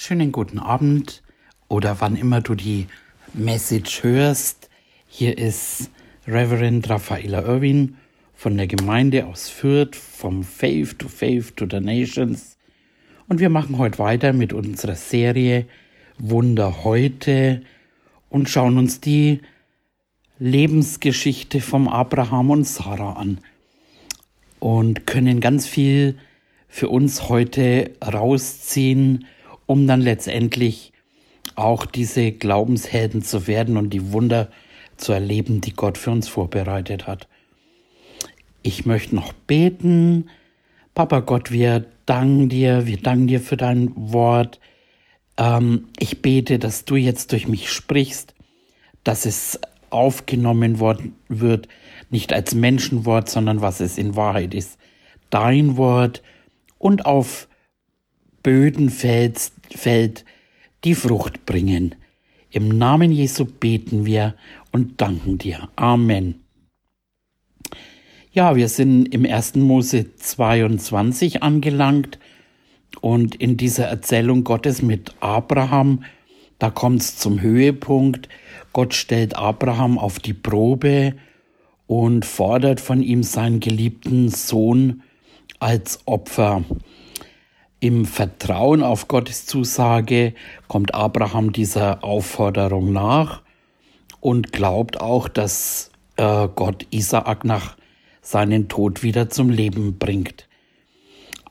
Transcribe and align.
Schönen 0.00 0.30
guten 0.30 0.60
Abend 0.60 1.24
oder 1.66 2.00
wann 2.00 2.14
immer 2.14 2.40
du 2.40 2.54
die 2.54 2.86
Message 3.34 4.04
hörst. 4.04 4.70
Hier 5.08 5.36
ist 5.36 5.90
Reverend 6.24 6.88
Raffaella 6.88 7.42
Irwin 7.42 7.96
von 8.32 8.56
der 8.56 8.68
Gemeinde 8.68 9.26
aus 9.26 9.48
Fürth, 9.48 9.96
vom 9.96 10.44
Faith 10.44 11.00
to 11.00 11.08
Faith 11.08 11.56
to 11.56 11.66
the 11.68 11.80
Nations. 11.80 12.56
Und 13.26 13.40
wir 13.40 13.50
machen 13.50 13.76
heute 13.76 13.98
weiter 13.98 14.32
mit 14.32 14.52
unserer 14.52 14.94
Serie 14.94 15.66
Wunder 16.16 16.84
heute 16.84 17.62
und 18.30 18.48
schauen 18.48 18.78
uns 18.78 19.00
die 19.00 19.40
Lebensgeschichte 20.38 21.60
vom 21.60 21.88
Abraham 21.88 22.50
und 22.50 22.64
Sarah 22.68 23.14
an 23.14 23.38
und 24.60 25.08
können 25.08 25.40
ganz 25.40 25.66
viel 25.66 26.16
für 26.68 26.88
uns 26.88 27.28
heute 27.28 27.90
rausziehen, 28.00 29.26
um 29.68 29.86
dann 29.86 30.00
letztendlich 30.00 30.92
auch 31.54 31.84
diese 31.84 32.32
Glaubenshelden 32.32 33.22
zu 33.22 33.46
werden 33.46 33.76
und 33.76 33.90
die 33.90 34.12
Wunder 34.12 34.48
zu 34.96 35.12
erleben, 35.12 35.60
die 35.60 35.74
Gott 35.74 35.98
für 35.98 36.10
uns 36.10 36.26
vorbereitet 36.26 37.06
hat. 37.06 37.28
Ich 38.62 38.86
möchte 38.86 39.14
noch 39.14 39.32
beten. 39.32 40.30
Papa 40.94 41.20
Gott, 41.20 41.52
wir 41.52 41.84
danken 42.06 42.48
dir, 42.48 42.86
wir 42.86 42.96
danken 42.96 43.28
dir 43.28 43.40
für 43.40 43.58
dein 43.58 43.92
Wort. 43.94 44.58
Ähm, 45.36 45.88
ich 45.98 46.22
bete, 46.22 46.58
dass 46.58 46.86
du 46.86 46.96
jetzt 46.96 47.32
durch 47.32 47.46
mich 47.46 47.70
sprichst, 47.70 48.34
dass 49.04 49.26
es 49.26 49.60
aufgenommen 49.90 50.80
worden 50.80 51.14
wird, 51.28 51.68
nicht 52.08 52.32
als 52.32 52.54
Menschenwort, 52.54 53.28
sondern 53.28 53.60
was 53.60 53.80
es 53.80 53.98
in 53.98 54.16
Wahrheit 54.16 54.54
ist. 54.54 54.78
Dein 55.28 55.76
Wort 55.76 56.22
und 56.78 57.04
auf 57.04 57.48
Böden 58.42 58.88
fällt, 58.88 59.52
fällt, 59.74 60.24
die 60.84 60.94
Frucht 60.94 61.46
bringen. 61.46 61.94
Im 62.50 62.68
Namen 62.68 63.12
Jesu 63.12 63.44
beten 63.44 64.06
wir 64.06 64.34
und 64.72 65.00
danken 65.00 65.38
dir. 65.38 65.68
Amen. 65.76 66.42
Ja, 68.32 68.56
wir 68.56 68.68
sind 68.68 69.06
im 69.06 69.26
1. 69.26 69.56
Mose 69.56 70.14
22 70.14 71.42
angelangt 71.42 72.18
und 73.00 73.34
in 73.34 73.56
dieser 73.56 73.86
Erzählung 73.86 74.44
Gottes 74.44 74.82
mit 74.82 75.14
Abraham, 75.20 76.04
da 76.58 76.70
kommt 76.70 77.02
es 77.02 77.16
zum 77.16 77.40
Höhepunkt. 77.40 78.28
Gott 78.72 78.94
stellt 78.94 79.36
Abraham 79.36 79.98
auf 79.98 80.18
die 80.18 80.34
Probe 80.34 81.14
und 81.86 82.24
fordert 82.24 82.80
von 82.80 83.02
ihm 83.02 83.22
seinen 83.22 83.60
geliebten 83.60 84.28
Sohn 84.28 85.02
als 85.58 86.00
Opfer. 86.06 86.64
Im 87.80 88.06
Vertrauen 88.06 88.82
auf 88.82 89.06
Gottes 89.06 89.46
Zusage 89.46 90.34
kommt 90.66 90.94
Abraham 90.94 91.52
dieser 91.52 92.02
Aufforderung 92.02 92.92
nach 92.92 93.42
und 94.18 94.52
glaubt 94.52 95.00
auch, 95.00 95.28
dass 95.28 95.92
äh, 96.16 96.48
Gott 96.56 96.86
Isaak 96.90 97.44
nach 97.44 97.76
seinem 98.20 98.68
Tod 98.68 99.04
wieder 99.04 99.30
zum 99.30 99.48
Leben 99.48 99.96
bringt. 99.96 100.48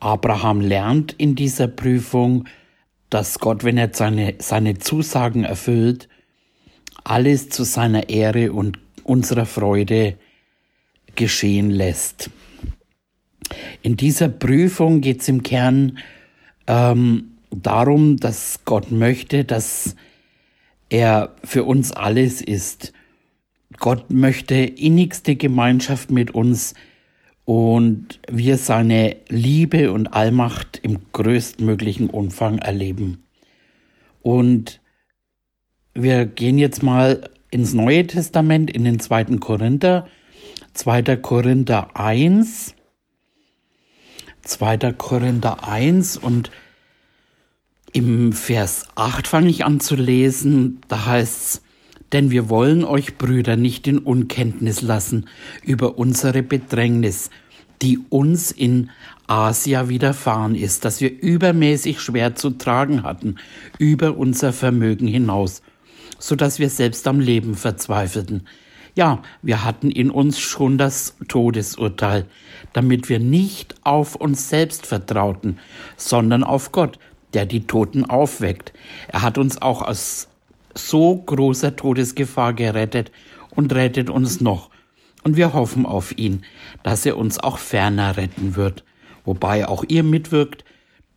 Abraham 0.02 0.60
lernt 0.60 1.14
in 1.14 1.36
dieser 1.36 1.70
Prüfung, 1.70 2.44
dass 3.10 3.40
Gott, 3.40 3.64
wenn 3.64 3.78
er 3.78 3.92
seine, 3.94 4.36
seine 4.40 4.78
Zusagen 4.80 5.46
erfüllt, 5.46 6.10
alles 7.06 7.48
zu 7.48 7.64
seiner 7.64 8.10
Ehre 8.10 8.52
und 8.52 8.80
unserer 9.06 9.46
Freude 9.46 10.18
geschehen 11.16 11.72
lässt. 11.72 12.30
In 13.82 13.96
dieser 13.96 14.28
Prüfung 14.28 15.00
geht 15.00 15.22
es 15.22 15.30
im 15.30 15.42
Kern 15.42 16.00
ähm, 16.68 17.38
darum, 17.50 18.18
dass 18.18 18.60
Gott 18.66 18.92
möchte, 18.92 19.44
dass 19.46 19.96
er 20.90 21.36
für 21.44 21.64
uns 21.64 21.92
alles 21.92 22.42
ist. 22.42 22.94
Gott 23.78 24.10
möchte 24.10 24.56
innigste 24.56 25.36
Gemeinschaft 25.36 26.12
mit 26.12 26.32
uns 26.32 26.74
und 27.46 28.20
wir 28.30 28.58
seine 28.58 29.18
Liebe 29.30 29.92
und 29.92 30.08
Allmacht 30.08 30.80
im 30.84 31.00
größtmöglichen 31.14 32.10
Umfang 32.10 32.58
erleben. 32.58 33.24
Und 34.22 34.82
wir 35.94 36.26
gehen 36.26 36.58
jetzt 36.58 36.84
mal 36.84 37.30
ins 37.50 37.74
Neue 37.74 38.06
Testament, 38.06 38.70
in 38.70 38.84
den 38.84 39.00
zweiten 39.00 39.40
Korinther, 39.40 40.08
2. 40.74 41.16
Korinther 41.18 41.96
1. 41.96 42.76
2. 44.48 44.94
Korinther 44.94 45.68
1 45.68 46.18
und 46.18 46.52
im 47.94 48.34
Vers 48.34 48.86
8 48.96 49.28
fange 49.28 49.50
ich 49.50 49.66
an 49.66 49.80
zu 49.80 49.96
lesen, 49.96 50.82
da 50.88 51.06
heißt 51.06 51.56
es, 51.56 51.62
denn 52.12 52.32
wir 52.32 52.50
wollen 52.50 52.84
euch 52.84 53.18
Brüder 53.18 53.58
nicht 53.58 53.88
in 53.88 54.00
Unkenntnis 54.00 54.82
lassen 54.82 55.28
über 55.64 55.98
unsere 55.98 56.44
Bedrängnis, 56.44 57.30
die 57.82 58.00
uns 58.10 58.52
in 58.52 58.90
Asia 59.28 59.90
widerfahren 59.90 60.56
ist, 60.56 60.86
dass 60.86 61.02
wir 61.02 61.22
übermäßig 61.22 62.00
schwer 62.00 62.36
zu 62.36 62.52
tragen 62.52 63.04
hatten, 63.04 63.36
über 63.78 64.18
unser 64.18 64.54
Vermögen 64.54 65.08
hinaus, 65.08 65.62
so 66.18 66.36
dass 66.36 66.60
wir 66.60 66.70
selbst 66.70 67.08
am 67.08 67.20
Leben 67.20 67.56
verzweifelten. 67.56 68.48
Ja, 68.98 69.22
wir 69.44 69.64
hatten 69.64 69.92
in 69.92 70.10
uns 70.10 70.40
schon 70.40 70.80
das 70.80 71.16
Todesurteil, 71.28 72.26
damit 72.74 73.10
wir 73.10 73.20
nicht 73.20 73.76
auf 73.84 74.16
uns 74.16 74.50
selbst 74.50 74.88
vertrauten, 74.88 75.60
sondern 75.98 76.44
auf 76.44 76.72
Gott, 76.72 76.98
der 77.36 77.46
die 77.46 77.68
Toten 77.68 78.06
aufweckt. 78.06 78.74
Er 79.10 79.22
hat 79.22 79.38
uns 79.38 79.62
auch 79.62 79.84
aus 79.84 80.30
so 80.74 81.16
großer 81.16 81.76
Todesgefahr 81.76 82.54
gerettet 82.54 83.12
und 83.52 83.72
rettet 83.76 84.10
uns 84.10 84.42
noch. 84.42 84.72
Und 85.24 85.38
wir 85.38 85.54
hoffen 85.54 85.86
auf 85.86 86.18
ihn, 86.18 86.44
dass 86.82 87.06
er 87.06 87.18
uns 87.18 87.38
auch 87.38 87.60
ferner 87.60 88.18
retten 88.18 88.56
wird, 88.56 88.84
wobei 89.26 89.68
auch 89.68 89.86
ihr 89.88 90.02
mitwirkt 90.02 90.66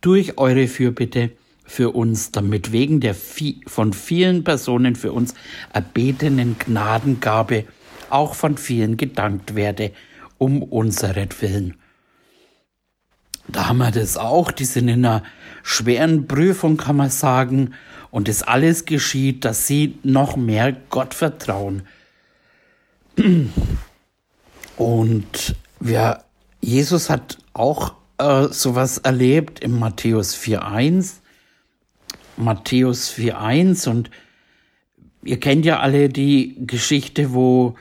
durch 0.01 0.37
eure 0.37 0.67
Fürbitte 0.67 1.31
für 1.71 1.95
uns, 1.95 2.31
damit 2.31 2.71
wegen 2.71 2.99
der 2.99 3.15
von 3.15 3.93
vielen 3.93 4.43
Personen 4.43 4.95
für 4.95 5.13
uns 5.13 5.33
erbetenen 5.73 6.57
Gnadengabe 6.59 7.65
auch 8.09 8.35
von 8.35 8.57
vielen 8.57 8.97
gedankt 8.97 9.55
werde, 9.55 9.91
um 10.37 10.61
unseretwillen. 10.63 11.75
Da 13.47 13.69
haben 13.69 13.77
wir 13.77 13.91
das 13.91 14.17
auch, 14.17 14.51
die 14.51 14.65
sind 14.65 14.89
in 14.89 15.05
einer 15.05 15.23
schweren 15.63 16.27
Prüfung, 16.27 16.77
kann 16.77 16.97
man 16.97 17.09
sagen, 17.09 17.73
und 18.11 18.27
das 18.27 18.43
alles 18.43 18.85
geschieht, 18.85 19.45
dass 19.45 19.67
sie 19.67 19.97
noch 20.03 20.35
mehr 20.35 20.75
Gott 20.89 21.13
vertrauen. 21.13 21.83
Und 24.75 25.55
wir, 25.79 26.23
Jesus 26.59 27.09
hat 27.09 27.37
auch 27.53 27.93
äh, 28.17 28.47
sowas 28.49 28.97
erlebt 28.99 29.61
im 29.61 29.79
Matthäus 29.79 30.35
4.1. 30.35 31.20
Matthäus 32.37 33.13
4.1 33.13 33.89
und 33.89 34.09
ihr 35.23 35.39
kennt 35.39 35.65
ja 35.65 35.79
alle 35.79 36.09
die 36.09 36.55
Geschichte, 36.65 37.33
wo 37.33 37.75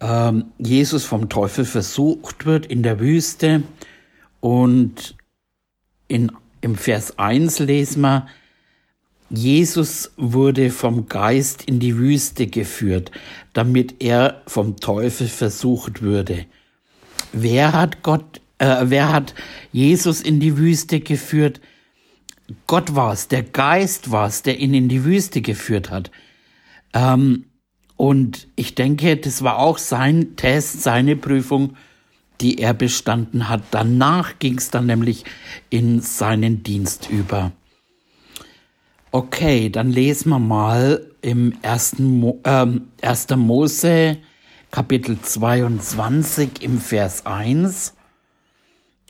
ähm, 0.00 0.46
Jesus 0.58 1.04
vom 1.04 1.28
Teufel 1.28 1.64
versucht 1.64 2.46
wird 2.46 2.66
in 2.66 2.82
der 2.82 3.00
Wüste 3.00 3.62
und 4.40 5.16
in, 6.06 6.32
im 6.60 6.76
Vers 6.76 7.18
1 7.18 7.58
lesen 7.60 8.02
wir, 8.02 8.26
Jesus 9.30 10.12
wurde 10.16 10.70
vom 10.70 11.06
Geist 11.06 11.64
in 11.64 11.80
die 11.80 11.98
Wüste 11.98 12.46
geführt, 12.46 13.10
damit 13.52 14.02
er 14.02 14.42
vom 14.46 14.76
Teufel 14.76 15.28
versucht 15.28 16.00
würde. 16.00 16.46
Wer 17.32 17.74
hat 17.74 18.02
Gott, 18.02 18.40
äh, 18.56 18.84
wer 18.84 19.12
hat 19.12 19.34
Jesus 19.70 20.22
in 20.22 20.40
die 20.40 20.56
Wüste 20.56 21.00
geführt? 21.00 21.60
Gott 22.66 22.94
war 22.94 23.12
es, 23.12 23.28
der 23.28 23.42
Geist 23.42 24.10
war 24.10 24.26
es, 24.26 24.42
der 24.42 24.58
ihn 24.58 24.74
in 24.74 24.88
die 24.88 25.04
Wüste 25.04 25.42
geführt 25.42 25.90
hat. 25.90 26.10
Ähm, 26.94 27.44
und 27.96 28.48
ich 28.56 28.74
denke, 28.74 29.16
das 29.16 29.42
war 29.42 29.58
auch 29.58 29.78
sein 29.78 30.36
Test, 30.36 30.82
seine 30.82 31.16
Prüfung, 31.16 31.76
die 32.40 32.58
er 32.58 32.72
bestanden 32.72 33.48
hat. 33.48 33.62
Danach 33.72 34.38
ging 34.38 34.58
es 34.58 34.70
dann 34.70 34.86
nämlich 34.86 35.24
in 35.70 36.00
seinen 36.00 36.62
Dienst 36.62 37.10
über. 37.10 37.52
Okay, 39.10 39.68
dann 39.70 39.90
lesen 39.90 40.30
wir 40.30 40.38
mal 40.38 41.06
im 41.22 41.54
1. 41.62 41.98
Mo 41.98 42.40
äh, 42.44 42.66
1. 43.02 43.28
Mose 43.36 44.18
Kapitel 44.70 45.18
22 45.20 46.62
im 46.62 46.78
Vers 46.78 47.24
1. 47.24 47.94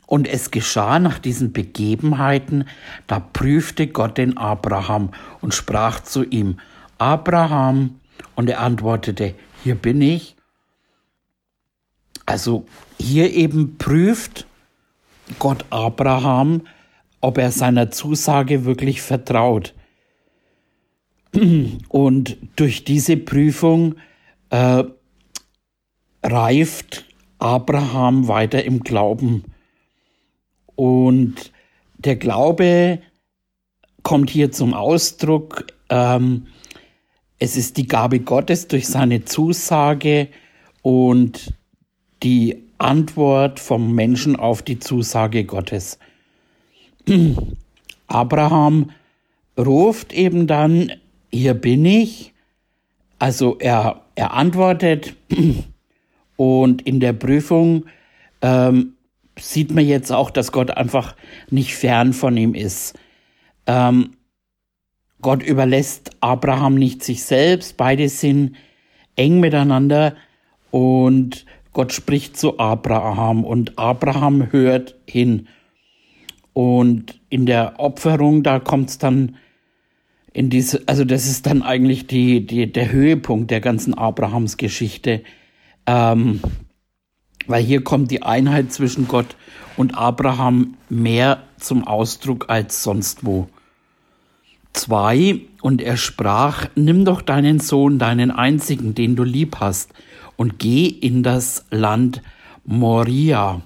Und 0.09 0.27
es 0.27 0.51
geschah 0.51 0.99
nach 0.99 1.19
diesen 1.19 1.53
Begebenheiten, 1.53 2.65
da 3.07 3.21
prüfte 3.21 3.89
Gott 3.89 4.17
den 4.17 4.39
Abraham 4.39 5.11
und 5.43 5.53
sprach 5.53 6.01
zu 6.01 6.25
ihm, 6.25 6.59
Abraham, 6.97 8.01
und 8.35 8.49
er 8.49 8.61
antwortete, 8.61 9.35
hier 9.63 9.75
bin 9.75 10.01
ich. 10.01 10.35
Also 12.25 12.65
hier 12.99 13.35
eben 13.35 13.77
prüft 13.77 14.47
Gott 15.39 15.67
Abraham, 15.69 16.63
ob 17.21 17.37
er 17.37 17.53
seiner 17.53 17.91
Zusage 17.91 18.65
wirklich 18.65 19.03
vertraut. 19.03 19.75
Und 21.89 22.37
durch 22.57 22.85
diese 22.85 23.19
Prüfung 23.19 23.97
äh, 24.49 24.85
reift 26.23 27.05
Abraham 27.39 28.27
weiter 28.27 28.65
im 28.65 28.81
Glauben. 28.81 29.45
Und 30.79 31.51
der 31.97 32.15
Glaube 32.15 33.01
kommt 34.05 34.31
hier 34.31 34.53
zum 34.53 34.75
Ausdruck. 34.75 35.67
Ähm, 35.91 36.47
es 37.41 37.57
ist 37.57 37.79
die 37.79 37.89
Gabe 37.89 38.21
Gottes 38.21 38.69
durch 38.69 38.87
seine 38.87 39.25
Zusage 39.25 40.29
und 40.83 41.53
die 42.23 42.63
Antwort 42.79 43.59
vom 43.59 43.93
Menschen 43.93 44.37
auf 44.37 44.63
die 44.63 44.79
Zusage 44.79 45.43
Gottes. 45.43 45.99
Abraham 48.07 48.93
ruft 49.59 50.13
eben 50.13 50.47
dann, 50.47 50.93
hier 51.33 51.55
bin 51.55 51.85
ich. 51.87 52.35
Also 53.19 53.57
er, 53.59 54.03
er 54.15 54.33
antwortet 54.35 55.17
und 56.37 56.83
in 56.83 57.01
der 57.01 57.15
Prüfung 57.15 57.87
ähm, 58.43 58.95
sieht 59.41 59.73
man 59.73 59.87
jetzt 59.87 60.11
auch, 60.11 60.31
dass 60.31 60.53
Gott 60.53 60.71
einfach 60.71 61.15
nicht 61.51 61.75
fern 61.75 62.13
von 62.13 62.37
ihm 62.37 62.55
ist. 62.55 62.99
Ähm, 63.67 64.17
Gott 65.21 65.43
überlässt 65.43 66.11
Abraham 66.21 66.75
nicht 66.75 67.03
sich 67.03 67.25
selbst, 67.25 67.77
beide 67.77 68.09
sind 68.09 68.57
eng 69.17 69.41
miteinander 69.41 70.15
und 70.71 71.45
Gott 71.73 71.93
spricht 71.93 72.37
zu 72.37 72.59
Abraham 72.59 73.45
und 73.45 73.79
Abraham 73.79 74.53
hört 74.53 74.97
hin. 75.07 75.49
Und 76.53 77.21
in 77.29 77.47
der 77.47 77.79
Opferung, 77.79 78.43
da 78.43 78.59
kommt 78.59 78.91
es 78.91 78.99
dann 78.99 79.37
in 80.33 80.51
diese, 80.51 80.83
also 80.87 81.05
das 81.05 81.27
ist 81.27 81.47
dann 81.47 81.63
eigentlich 81.63 82.07
die, 82.07 82.47
die, 82.47 82.71
der 82.73 82.91
Höhepunkt 82.91 83.51
der 83.51 83.61
ganzen 83.61 83.95
Abrahams-Geschichte. 83.95 85.23
Ähm, 85.87 86.41
weil 87.49 87.65
hier 87.65 87.83
kommt 87.83 88.11
die 88.11 88.23
Einheit 88.23 88.73
zwischen 88.73 89.09
Gott 89.09 89.35
und 89.77 89.97
Abraham 89.97 90.75
mehr 90.89 91.43
zum 91.59 91.85
Ausdruck 91.87 92.47
als 92.49 92.83
sonst 92.83 93.25
wo. 93.25 93.49
Zwei, 94.73 95.41
und 95.61 95.83
er 95.83 95.97
sprach, 95.97 96.67
nimm 96.77 97.05
doch 97.05 97.23
deinen 97.23 97.59
Sohn, 97.59 97.99
deinen 97.99 98.31
einzigen, 98.31 98.95
den 98.95 99.17
du 99.17 99.25
lieb 99.25 99.57
hast, 99.59 99.93
und 100.37 100.61
geh 100.61 100.87
in 100.87 101.25
das 101.25 101.65
Land 101.71 102.23
Moria 102.65 103.63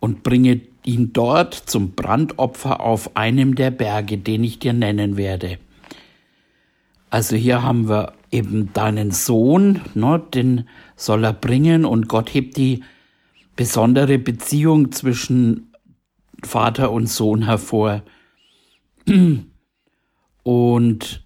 und 0.00 0.22
bringe 0.22 0.62
ihn 0.84 1.12
dort 1.12 1.54
zum 1.54 1.92
Brandopfer 1.92 2.80
auf 2.80 3.16
einem 3.16 3.56
der 3.56 3.70
Berge, 3.70 4.16
den 4.16 4.42
ich 4.42 4.58
dir 4.58 4.72
nennen 4.72 5.16
werde. 5.16 5.58
Also 7.10 7.36
hier 7.36 7.62
haben 7.62 7.88
wir 7.88 8.14
eben 8.30 8.72
deinen 8.72 9.10
Sohn, 9.10 9.82
ne, 9.94 10.22
den 10.32 10.66
soll 11.02 11.24
er 11.24 11.32
bringen 11.32 11.84
und 11.84 12.08
Gott 12.08 12.32
hebt 12.32 12.56
die 12.56 12.84
besondere 13.56 14.18
Beziehung 14.18 14.92
zwischen 14.92 15.72
Vater 16.42 16.90
und 16.90 17.06
Sohn 17.06 17.42
hervor. 17.42 18.02
Und 20.42 21.24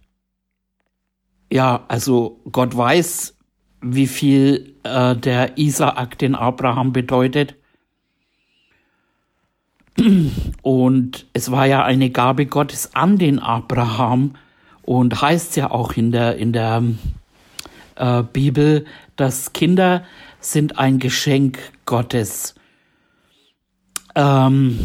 ja, 1.50 1.84
also 1.88 2.40
Gott 2.50 2.76
weiß, 2.76 3.36
wie 3.82 4.06
viel 4.06 4.74
äh, 4.82 5.16
der 5.16 5.58
Isaak 5.58 6.18
den 6.18 6.34
Abraham 6.34 6.92
bedeutet. 6.92 7.54
Und 10.62 11.26
es 11.32 11.50
war 11.50 11.66
ja 11.66 11.84
eine 11.84 12.10
Gabe 12.10 12.46
Gottes 12.46 12.94
an 12.94 13.16
den 13.16 13.38
Abraham 13.38 14.34
und 14.82 15.22
heißt 15.22 15.56
ja 15.56 15.70
auch 15.70 15.92
in 15.94 16.12
der, 16.12 16.36
in 16.36 16.52
der 16.52 16.82
äh, 17.96 18.22
Bibel, 18.22 18.84
dass 19.16 19.52
Kinder 19.52 20.04
sind 20.40 20.78
ein 20.78 20.98
Geschenk 20.98 21.58
Gottes. 21.84 22.54
Ähm, 24.14 24.78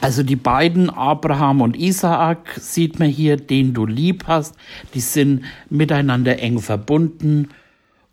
also 0.00 0.24
die 0.24 0.36
beiden, 0.36 0.90
Abraham 0.90 1.60
und 1.60 1.76
Isaak, 1.76 2.56
sieht 2.58 2.98
man 2.98 3.08
hier, 3.08 3.36
den 3.36 3.72
du 3.72 3.86
lieb 3.86 4.24
hast. 4.26 4.56
Die 4.94 5.00
sind 5.00 5.44
miteinander 5.70 6.40
eng 6.40 6.58
verbunden. 6.58 7.48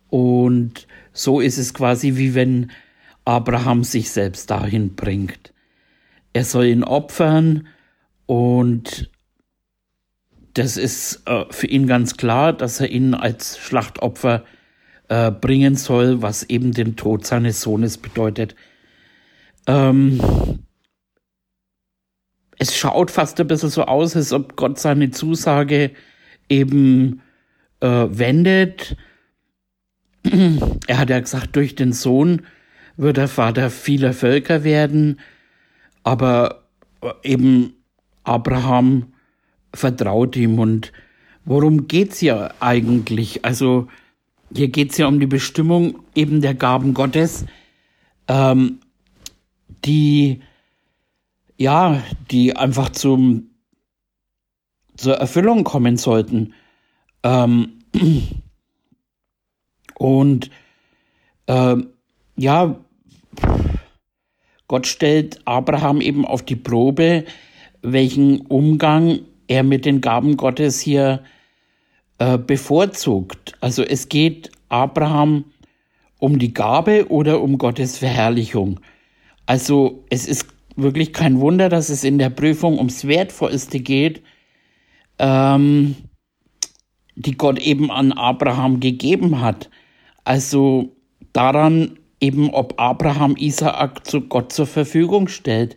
Und 0.08 0.86
so 1.12 1.40
ist 1.40 1.58
es 1.58 1.74
quasi 1.74 2.16
wie 2.16 2.34
wenn 2.34 2.70
Abraham 3.24 3.84
sich 3.84 4.10
selbst 4.10 4.50
dahin 4.50 4.94
bringt. 4.94 5.52
Er 6.32 6.44
soll 6.44 6.66
ihn 6.66 6.84
opfern 6.84 7.66
und 8.26 9.09
das 10.54 10.76
ist 10.76 11.22
äh, 11.26 11.44
für 11.50 11.66
ihn 11.66 11.86
ganz 11.86 12.16
klar, 12.16 12.52
dass 12.52 12.80
er 12.80 12.90
ihn 12.90 13.14
als 13.14 13.58
Schlachtopfer 13.58 14.44
äh, 15.08 15.30
bringen 15.30 15.76
soll, 15.76 16.22
was 16.22 16.44
eben 16.44 16.72
den 16.72 16.96
Tod 16.96 17.26
seines 17.26 17.60
Sohnes 17.60 17.98
bedeutet. 17.98 18.54
Ähm, 19.66 20.20
es 22.58 22.76
schaut 22.76 23.10
fast 23.10 23.40
ein 23.40 23.46
bisschen 23.46 23.70
so 23.70 23.84
aus, 23.84 24.16
als 24.16 24.32
ob 24.32 24.56
Gott 24.56 24.78
seine 24.78 25.10
Zusage 25.10 25.92
eben 26.48 27.22
äh, 27.80 28.06
wendet. 28.10 28.96
Er 30.86 30.98
hat 30.98 31.08
ja 31.08 31.18
gesagt, 31.20 31.56
durch 31.56 31.74
den 31.74 31.92
Sohn 31.94 32.42
wird 32.96 33.16
der 33.16 33.28
Vater 33.28 33.70
vieler 33.70 34.12
Völker 34.12 34.64
werden, 34.64 35.20
aber 36.02 36.68
eben 37.22 37.72
Abraham 38.24 39.14
vertraut 39.74 40.36
ihm 40.36 40.58
und 40.58 40.92
worum 41.44 41.88
geht's 41.88 42.20
ja 42.20 42.52
eigentlich? 42.60 43.44
Also 43.44 43.88
hier 44.54 44.68
geht's 44.68 44.98
ja 44.98 45.06
um 45.06 45.20
die 45.20 45.26
Bestimmung 45.26 46.00
eben 46.14 46.40
der 46.40 46.54
Gaben 46.54 46.94
Gottes, 46.94 47.46
ähm, 48.28 48.80
die 49.84 50.40
ja, 51.60 52.02
die 52.30 52.56
einfach 52.56 52.88
zum, 52.88 53.50
zur 54.96 55.16
Erfüllung 55.16 55.62
kommen 55.62 55.98
sollten. 55.98 56.54
Ähm, 57.22 57.80
und 59.98 60.50
äh, 61.44 61.76
ja, 62.36 62.76
Gott 64.68 64.86
stellt 64.86 65.46
Abraham 65.46 66.00
eben 66.00 66.24
auf 66.24 66.42
die 66.42 66.56
Probe, 66.56 67.26
welchen 67.82 68.40
Umgang 68.46 69.18
er 69.50 69.64
mit 69.64 69.84
den 69.84 70.00
Gaben 70.00 70.36
Gottes 70.36 70.80
hier 70.80 71.24
äh, 72.18 72.38
bevorzugt. 72.38 73.54
Also 73.60 73.82
es 73.82 74.08
geht 74.08 74.52
Abraham 74.68 75.44
um 76.20 76.38
die 76.38 76.54
Gabe 76.54 77.10
oder 77.10 77.42
um 77.42 77.58
Gottes 77.58 77.98
Verherrlichung. 77.98 78.78
Also 79.46 80.04
es 80.08 80.28
ist 80.28 80.46
wirklich 80.76 81.12
kein 81.12 81.40
Wunder, 81.40 81.68
dass 81.68 81.88
es 81.88 82.04
in 82.04 82.18
der 82.18 82.30
Prüfung 82.30 82.78
ums 82.78 83.08
Wertvollste 83.08 83.80
geht, 83.80 84.22
ähm, 85.18 85.96
die 87.16 87.36
Gott 87.36 87.58
eben 87.58 87.90
an 87.90 88.12
Abraham 88.12 88.78
gegeben 88.78 89.40
hat. 89.40 89.68
Also 90.22 90.94
daran 91.32 91.98
eben, 92.20 92.50
ob 92.50 92.80
Abraham 92.80 93.34
Isaak 93.36 94.06
zu 94.06 94.20
Gott 94.20 94.52
zur 94.52 94.68
Verfügung 94.68 95.26
stellt, 95.26 95.76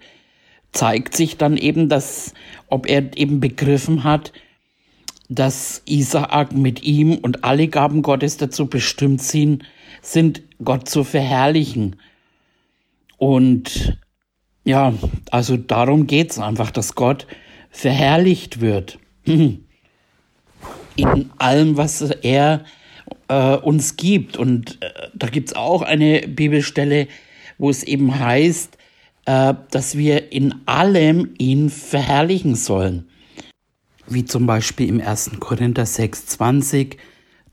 zeigt 0.74 1.16
sich 1.16 1.38
dann 1.38 1.56
eben, 1.56 1.88
dass, 1.88 2.34
ob 2.68 2.90
er 2.90 3.16
eben 3.16 3.40
begriffen 3.40 4.04
hat, 4.04 4.34
dass 5.30 5.82
Isaak 5.86 6.54
mit 6.54 6.84
ihm 6.84 7.16
und 7.16 7.44
alle 7.44 7.68
Gaben 7.68 8.02
Gottes 8.02 8.38
dazu 8.38 8.68
bestimmt 8.68 9.22
sind, 9.22 9.64
sind 10.02 10.42
Gott 10.64 10.90
zu 10.90 11.04
verherrlichen. 11.04 11.96
Und 13.18 13.98
ja, 14.66 14.94
also 15.32 15.58
darum 15.58 16.08
geht's 16.08 16.40
einfach, 16.40 16.72
dass 16.72 16.96
Gott 16.96 17.28
verherrlicht 17.70 18.60
wird. 18.60 19.00
In 19.26 19.66
allem, 21.38 21.78
was 21.78 22.02
er 22.02 22.66
äh, 23.28 23.56
uns 23.56 23.98
gibt. 23.98 24.38
Und 24.38 24.82
äh, 24.82 24.90
da 25.14 25.28
gibt's 25.28 25.54
auch 25.54 25.82
eine 25.82 26.28
Bibelstelle, 26.28 27.08
wo 27.58 27.70
es 27.70 27.84
eben 27.84 28.20
heißt, 28.20 28.78
äh, 29.26 29.54
dass 29.72 29.98
wir 29.98 30.32
in 30.32 30.56
allem 30.66 31.34
ihn 31.38 31.70
verherrlichen 31.70 32.56
sollen. 32.56 33.08
Wie 34.08 34.26
zum 34.26 34.46
Beispiel 34.46 34.90
im 34.90 35.00
1. 35.00 35.32
Korinther 35.40 35.86
6,20, 35.86 36.98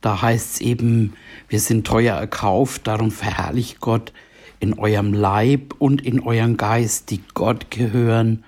da 0.01 0.23
heißt 0.23 0.55
es 0.55 0.61
eben, 0.61 1.15
wir 1.49 1.61
sind 1.61 1.87
teuer 1.87 2.17
erkauft, 2.17 2.87
darum 2.87 3.11
verherrlicht 3.11 3.81
Gott 3.81 4.13
in 4.59 4.79
eurem 4.79 5.15
Leib 5.15 5.75
und 5.79 6.03
in 6.03 6.21
euren 6.21 6.57
Geist, 6.57 7.11
die 7.11 7.21
Gott 7.35 7.71
gehören, 7.71 8.45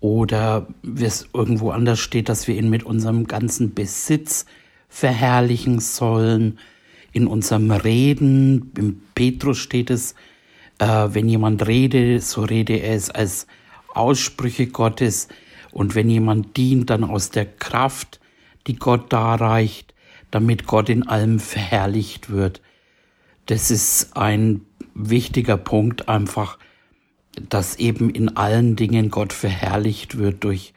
oder 0.00 0.68
wie 0.82 1.04
es 1.04 1.28
irgendwo 1.32 1.70
anders 1.70 1.98
steht, 1.98 2.28
dass 2.28 2.46
wir 2.46 2.56
ihn 2.56 2.70
mit 2.70 2.84
unserem 2.84 3.26
ganzen 3.26 3.74
Besitz 3.74 4.46
verherrlichen 4.88 5.80
sollen, 5.80 6.58
in 7.12 7.26
unserem 7.26 7.70
Reden, 7.70 8.72
im 8.76 9.00
Petrus 9.14 9.58
steht 9.58 9.90
es, 9.90 10.14
äh, 10.78 11.08
wenn 11.10 11.28
jemand 11.28 11.66
rede, 11.66 12.20
so 12.20 12.42
rede 12.42 12.74
er 12.74 12.94
es 12.94 13.10
als 13.10 13.46
Aussprüche 13.94 14.66
Gottes 14.66 15.28
und 15.72 15.94
wenn 15.94 16.10
jemand 16.10 16.56
dient, 16.56 16.90
dann 16.90 17.04
aus 17.04 17.30
der 17.30 17.46
Kraft, 17.46 18.20
die 18.66 18.76
Gott 18.76 19.12
darreicht, 19.12 19.94
damit 20.30 20.66
Gott 20.66 20.88
in 20.88 21.06
allem 21.06 21.38
verherrlicht 21.38 22.30
wird. 22.30 22.60
Das 23.46 23.70
ist 23.70 24.16
ein 24.16 24.62
wichtiger 24.94 25.56
Punkt 25.56 26.08
einfach, 26.08 26.58
dass 27.48 27.76
eben 27.76 28.10
in 28.10 28.36
allen 28.36 28.76
Dingen 28.76 29.10
Gott 29.10 29.32
verherrlicht 29.32 30.18
wird 30.18 30.44
durch 30.44 30.72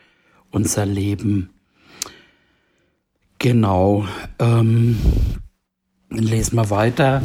unser 0.51 0.85
Leben. 0.85 1.49
Genau. 3.39 4.05
Ähm, 4.39 4.99
lesen 6.09 6.57
wir 6.57 6.69
weiter 6.69 7.21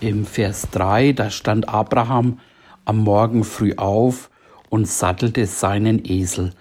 im 0.00 0.26
Vers 0.26 0.68
3, 0.70 1.12
da 1.12 1.30
stand 1.30 1.68
Abraham 1.68 2.40
am 2.84 2.98
Morgen 2.98 3.44
früh 3.44 3.74
auf 3.76 4.30
und 4.70 4.86
sattelte 4.86 5.46
seinen 5.46 6.04
Esel. 6.04 6.52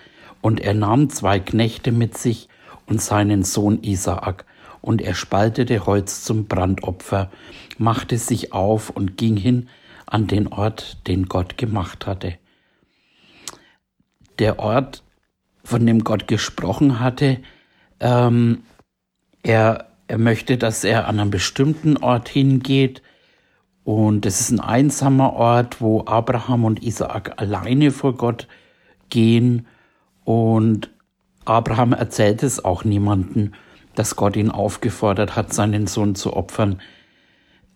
Und 0.42 0.60
er 0.60 0.74
nahm 0.74 1.10
zwei 1.10 1.40
Knechte 1.40 1.92
mit 1.92 2.18
sich 2.18 2.50
und 2.86 3.02
seinen 3.02 3.44
Sohn 3.44 3.84
Isaak, 3.84 4.46
und 4.82 5.02
er 5.02 5.16
spaltete 5.16 5.86
Holz 5.86 6.24
zum 6.24 6.46
Brandopfer, 6.46 7.30
machte 7.78 8.18
sich 8.18 8.54
auf 8.54 8.90
und 8.90 9.18
ging 9.18 9.36
hin 9.36 9.68
an 10.06 10.28
den 10.28 10.48
Ort, 10.48 11.06
den 11.08 11.28
Gott 11.28 11.58
gemacht 11.58 12.08
hatte. 12.08 12.38
Der 14.40 14.60
Ort, 14.60 15.04
von 15.64 15.86
dem 15.86 16.04
Gott 16.06 16.28
gesprochen 16.28 17.02
hatte, 17.02 17.40
ähm, 18.00 18.64
er, 19.44 19.88
er 20.08 20.18
möchte, 20.18 20.58
dass 20.58 20.84
er 20.86 21.08
an 21.08 21.20
einen 21.20 21.32
bestimmten 21.32 21.98
Ort 21.98 22.30
hingeht, 22.30 23.02
und 23.88 24.26
es 24.26 24.42
ist 24.42 24.52
ein 24.52 24.60
einsamer 24.60 25.32
Ort, 25.32 25.80
wo 25.80 26.04
Abraham 26.06 26.66
und 26.66 26.84
Isaak 26.84 27.42
alleine 27.42 27.92
vor 27.92 28.18
Gott 28.18 28.46
gehen. 29.10 29.66
Und 30.26 30.90
Abraham 31.46 31.94
erzählt 31.94 32.44
es 32.44 32.66
auch 32.66 32.84
niemanden, 32.84 33.54
dass 33.96 34.18
Gott 34.18 34.36
ihn 34.36 34.52
aufgefordert 34.52 35.38
hat, 35.38 35.54
seinen 35.54 35.88
Sohn 35.88 36.16
zu 36.16 36.36
opfern. 36.36 36.82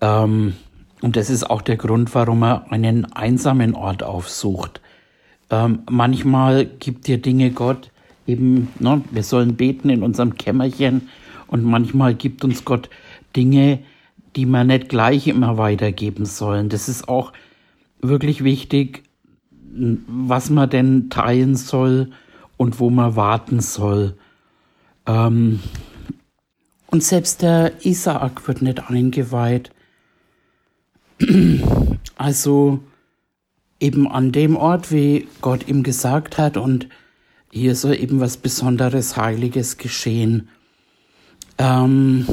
Ähm, 0.01 0.57
und 1.01 1.15
das 1.15 1.29
ist 1.29 1.49
auch 1.49 1.61
der 1.61 1.77
Grund, 1.77 2.13
warum 2.13 2.43
er 2.43 2.69
einen 2.73 3.05
einsamen 3.13 3.73
Ort 3.73 4.03
aufsucht. 4.03 4.81
Ähm, 5.49 5.83
manchmal 5.89 6.65
gibt 6.65 7.07
dir 7.07 7.21
Dinge 7.21 7.51
Gott 7.51 7.89
eben, 8.27 8.67
ne, 8.79 9.01
wir 9.11 9.23
sollen 9.23 9.55
beten 9.55 9.89
in 9.89 10.03
unserem 10.03 10.35
Kämmerchen 10.35 11.07
und 11.47 11.63
manchmal 11.63 12.15
gibt 12.15 12.43
uns 12.43 12.65
Gott 12.65 12.89
Dinge, 13.33 13.79
die 14.35 14.45
man 14.45 14.67
nicht 14.67 14.89
gleich 14.89 15.27
immer 15.27 15.57
weitergeben 15.57 16.25
sollen. 16.25 16.69
Das 16.69 16.87
ist 16.89 17.07
auch 17.07 17.33
wirklich 18.01 18.43
wichtig, 18.43 19.03
was 19.73 20.49
man 20.49 20.69
denn 20.69 21.09
teilen 21.09 21.55
soll 21.55 22.11
und 22.57 22.79
wo 22.79 22.89
man 22.89 23.15
warten 23.15 23.59
soll. 23.59 24.15
Ähm 25.05 25.59
und 26.87 27.03
selbst 27.03 27.41
der 27.41 27.85
Isaak 27.85 28.47
wird 28.47 28.61
nicht 28.61 28.89
eingeweiht. 28.89 29.71
Also 32.17 32.79
eben 33.79 34.07
an 34.07 34.31
dem 34.31 34.55
Ort, 34.55 34.91
wie 34.91 35.27
Gott 35.41 35.67
ihm 35.67 35.81
gesagt 35.81 36.37
hat, 36.37 36.55
und 36.55 36.87
hier 37.51 37.75
soll 37.75 37.95
eben 37.95 38.19
was 38.19 38.37
Besonderes, 38.37 39.17
Heiliges 39.17 39.77
geschehen. 39.77 40.49
Ähm 41.57 42.27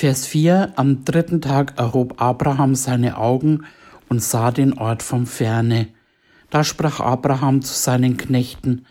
Vers 0.00 0.26
4 0.28 0.72
Am 0.76 1.04
dritten 1.04 1.42
Tag 1.42 1.74
erhob 1.76 2.22
Abraham 2.22 2.74
seine 2.74 3.18
Augen 3.18 3.66
und 4.08 4.22
sah 4.22 4.50
den 4.50 4.78
Ort 4.78 5.02
vom 5.02 5.26
Ferne. 5.26 5.88
Da 6.48 6.64
sprach 6.64 7.00
Abraham 7.00 7.60
zu 7.60 7.74
seinen 7.74 8.16
Knechten, 8.16 8.86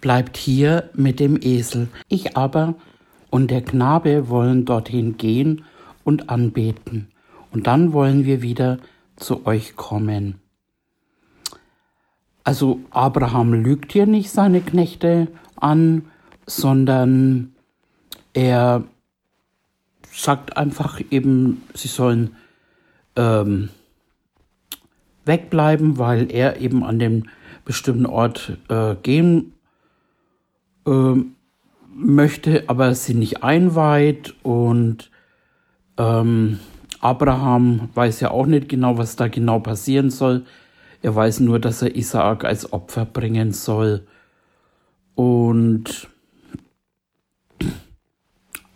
Bleibt 0.00 0.36
hier 0.36 0.88
mit 0.94 1.18
dem 1.18 1.36
Esel, 1.42 1.88
ich 2.06 2.36
aber 2.36 2.76
und 3.28 3.50
der 3.50 3.62
Knabe 3.62 4.28
wollen 4.28 4.64
dorthin 4.64 5.16
gehen 5.16 5.64
und 6.04 6.30
anbeten, 6.30 7.08
und 7.50 7.66
dann 7.66 7.92
wollen 7.92 8.24
wir 8.24 8.40
wieder 8.40 8.78
zu 9.16 9.44
euch 9.46 9.74
kommen. 9.74 10.38
Also 12.44 12.78
Abraham 12.90 13.52
lügt 13.52 13.90
hier 13.92 14.06
nicht 14.06 14.30
seine 14.30 14.60
Knechte 14.60 15.26
an, 15.56 16.04
sondern 16.46 17.52
er 18.32 18.84
sagt 20.12 20.56
einfach 20.56 21.00
eben, 21.10 21.62
sie 21.74 21.88
sollen 21.88 22.36
ähm, 23.16 23.70
wegbleiben, 25.24 25.98
weil 25.98 26.30
er 26.30 26.60
eben 26.60 26.84
an 26.84 26.98
den 26.98 27.28
bestimmten 27.64 28.06
Ort 28.06 28.58
äh, 28.68 28.94
gehen 29.02 29.52
äh, 30.86 31.14
möchte, 31.94 32.64
aber 32.66 32.94
sie 32.94 33.14
nicht 33.14 33.42
einweiht 33.42 34.34
und 34.42 35.10
ähm, 35.98 36.58
Abraham 37.00 37.90
weiß 37.94 38.20
ja 38.20 38.30
auch 38.30 38.46
nicht 38.46 38.68
genau, 38.68 38.96
was 38.96 39.16
da 39.16 39.28
genau 39.28 39.58
passieren 39.58 40.10
soll. 40.10 40.44
Er 41.02 41.14
weiß 41.14 41.40
nur, 41.40 41.58
dass 41.58 41.82
er 41.82 41.96
Isaak 41.96 42.44
als 42.44 42.72
Opfer 42.72 43.04
bringen 43.04 43.52
soll. 43.52 44.06
Und 45.16 46.08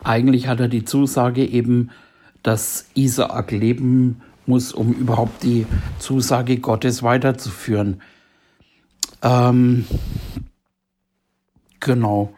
eigentlich 0.06 0.46
hat 0.46 0.60
er 0.60 0.68
die 0.68 0.84
Zusage 0.84 1.44
eben, 1.44 1.90
dass 2.42 2.86
Isaak 2.94 3.50
leben 3.50 4.22
muss, 4.46 4.72
um 4.72 4.92
überhaupt 4.92 5.42
die 5.42 5.66
Zusage 5.98 6.58
Gottes 6.58 7.02
weiterzuführen. 7.02 8.00
Ähm, 9.22 9.84
genau. 11.80 12.32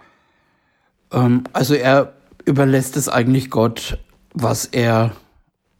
Ähm, 1.13 1.45
also 1.53 1.75
er 1.75 2.15
überlässt 2.47 2.97
es 2.97 3.09
eigentlich 3.11 3.51
Gott, 3.51 3.99
was 4.33 4.65
er 4.65 5.13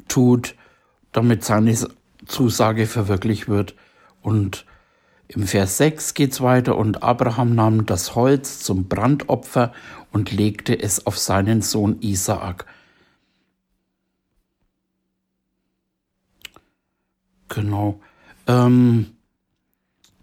tut, 0.09 0.55
damit 1.13 1.45
seine 1.45 1.75
Zusage 2.27 2.87
verwirklicht 2.87 3.49
wird. 3.49 3.75
Und 4.21 4.67
im 5.29 5.47
Vers 5.47 5.77
6 5.77 6.15
geht's 6.15 6.41
weiter 6.41 6.77
und 6.77 7.03
Abraham 7.03 7.55
nahm 7.55 7.85
das 7.85 8.15
Holz 8.15 8.61
zum 8.61 8.89
Brandopfer 8.89 9.73
und 10.11 10.33
legte 10.33 10.79
es 10.79 11.07
auf 11.07 11.19
seinen 11.19 11.61
Sohn 11.61 12.01
Isaak. 12.01 12.65
Genau. 17.49 18.01
Ähm, 18.47 19.07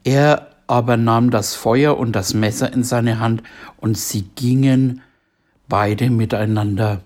er 0.03 0.55
aber 0.67 0.97
nahm 0.97 1.29
das 1.29 1.53
Feuer 1.53 1.97
und 1.97 2.13
das 2.13 2.33
Messer 2.33 2.73
in 2.73 2.83
seine 2.83 3.19
Hand 3.19 3.43
und 3.77 3.97
sie 3.97 4.23
gingen 4.23 5.01
beide 5.67 6.09
miteinander. 6.09 7.01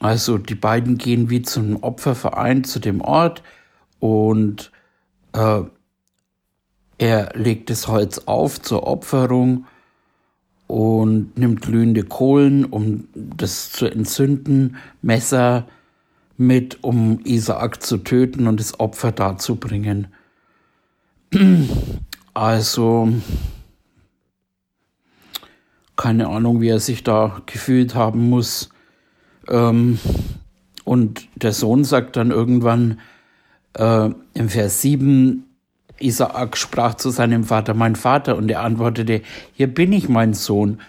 Also 0.00 0.38
die 0.38 0.54
beiden 0.54 0.98
gehen 0.98 1.30
wie 1.30 1.42
zum 1.42 1.82
Opferverein 1.82 2.64
zu 2.64 2.78
dem 2.78 3.00
Ort 3.00 3.42
und 3.98 4.70
äh, 5.38 5.64
er 6.98 7.30
legt 7.34 7.70
das 7.70 7.86
Holz 7.86 8.22
auf 8.26 8.60
zur 8.60 8.86
Opferung 8.86 9.66
und 10.66 11.38
nimmt 11.38 11.62
glühende 11.62 12.02
Kohlen, 12.02 12.64
um 12.64 13.08
das 13.14 13.70
zu 13.70 13.86
entzünden, 13.86 14.76
Messer 15.00 15.66
mit, 16.36 16.82
um 16.82 17.20
Isaak 17.24 17.82
zu 17.82 17.98
töten 17.98 18.46
und 18.46 18.58
das 18.60 18.78
Opfer 18.80 19.12
darzubringen. 19.12 20.08
Also, 22.34 23.12
keine 25.96 26.28
Ahnung, 26.28 26.60
wie 26.60 26.68
er 26.68 26.78
sich 26.78 27.02
da 27.02 27.42
gefühlt 27.46 27.96
haben 27.96 28.28
muss. 28.28 28.68
Ähm, 29.48 29.98
und 30.84 31.26
der 31.34 31.52
Sohn 31.52 31.82
sagt 31.82 32.14
dann 32.14 32.30
irgendwann, 32.30 33.00
äh, 33.78 34.10
im 34.34 34.48
Vers 34.48 34.82
7, 34.82 35.44
Isaak 36.00 36.56
sprach 36.56 36.94
zu 36.94 37.10
seinem 37.10 37.44
Vater, 37.44 37.74
mein 37.74 37.96
Vater, 37.96 38.36
und 38.36 38.50
er 38.50 38.62
antwortete, 38.62 39.22
hier 39.52 39.66
bin 39.66 39.92
ich, 39.92 40.08
mein 40.08 40.34
Sohn. 40.34 40.80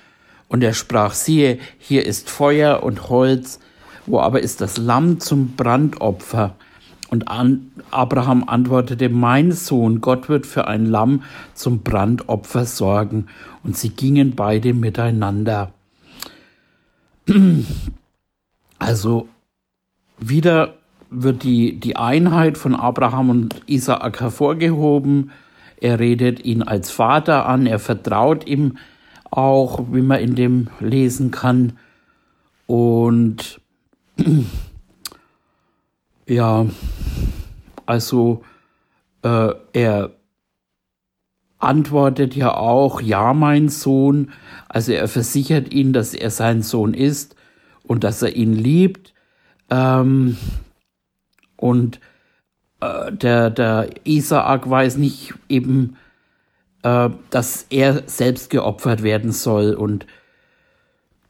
Und 0.47 0.63
er 0.63 0.73
sprach, 0.73 1.13
siehe, 1.13 1.59
hier 1.77 2.05
ist 2.05 2.29
Feuer 2.29 2.83
und 2.83 3.09
Holz, 3.09 3.59
wo 4.05 4.19
aber 4.19 4.41
ist 4.41 4.61
das 4.61 4.77
Lamm 4.77 5.19
zum 5.19 5.55
Brandopfer? 5.55 6.55
Und 7.09 7.27
an, 7.27 7.71
Abraham 7.89 8.43
antwortete, 8.47 9.09
mein 9.09 9.51
Sohn, 9.51 9.99
Gott 9.99 10.29
wird 10.29 10.45
für 10.45 10.67
ein 10.67 10.85
Lamm 10.85 11.23
zum 11.55 11.79
Brandopfer 11.81 12.65
sorgen. 12.65 13.27
Und 13.63 13.77
sie 13.77 13.89
gingen 13.89 14.35
beide 14.35 14.73
miteinander. 14.73 15.73
Also 18.81 19.27
wieder 20.19 20.78
wird 21.09 21.43
die, 21.43 21.79
die 21.79 21.95
Einheit 21.95 22.57
von 22.57 22.75
Abraham 22.75 23.29
und 23.29 23.61
Isaak 23.65 24.19
hervorgehoben. 24.19 25.31
Er 25.77 25.99
redet 25.99 26.43
ihn 26.43 26.63
als 26.63 26.91
Vater 26.91 27.45
an, 27.47 27.65
er 27.65 27.79
vertraut 27.79 28.47
ihm 28.47 28.77
auch, 29.31 29.85
wie 29.91 30.01
man 30.01 30.19
in 30.19 30.35
dem 30.35 30.67
lesen 30.79 31.31
kann. 31.31 31.77
Und 32.67 33.61
ja, 36.27 36.65
also 37.85 38.43
äh, 39.23 39.53
er 39.73 40.11
antwortet 41.57 42.35
ja 42.35 42.55
auch, 42.55 43.01
ja, 43.01 43.33
mein 43.33 43.69
Sohn. 43.69 44.31
Also 44.67 44.93
er 44.93 45.07
versichert 45.07 45.73
ihn, 45.73 45.93
dass 45.93 46.13
er 46.13 46.29
sein 46.29 46.61
Sohn 46.61 46.93
ist 46.93 47.35
und 47.83 48.03
dass 48.03 48.21
er 48.21 48.35
ihn 48.35 48.53
liebt. 48.53 49.13
Ähm, 49.69 50.37
und 51.59 51.99
äh, 52.79 53.11
der, 53.11 53.49
der 53.49 53.89
Isaak 54.05 54.69
weiß 54.69 54.97
nicht 54.97 55.33
eben, 55.49 55.97
äh, 56.83 57.09
dass 57.29 57.65
er 57.69 58.03
selbst 58.07 58.49
geopfert 58.49 59.03
werden 59.03 59.31
soll. 59.31 59.73
Und 59.73 60.07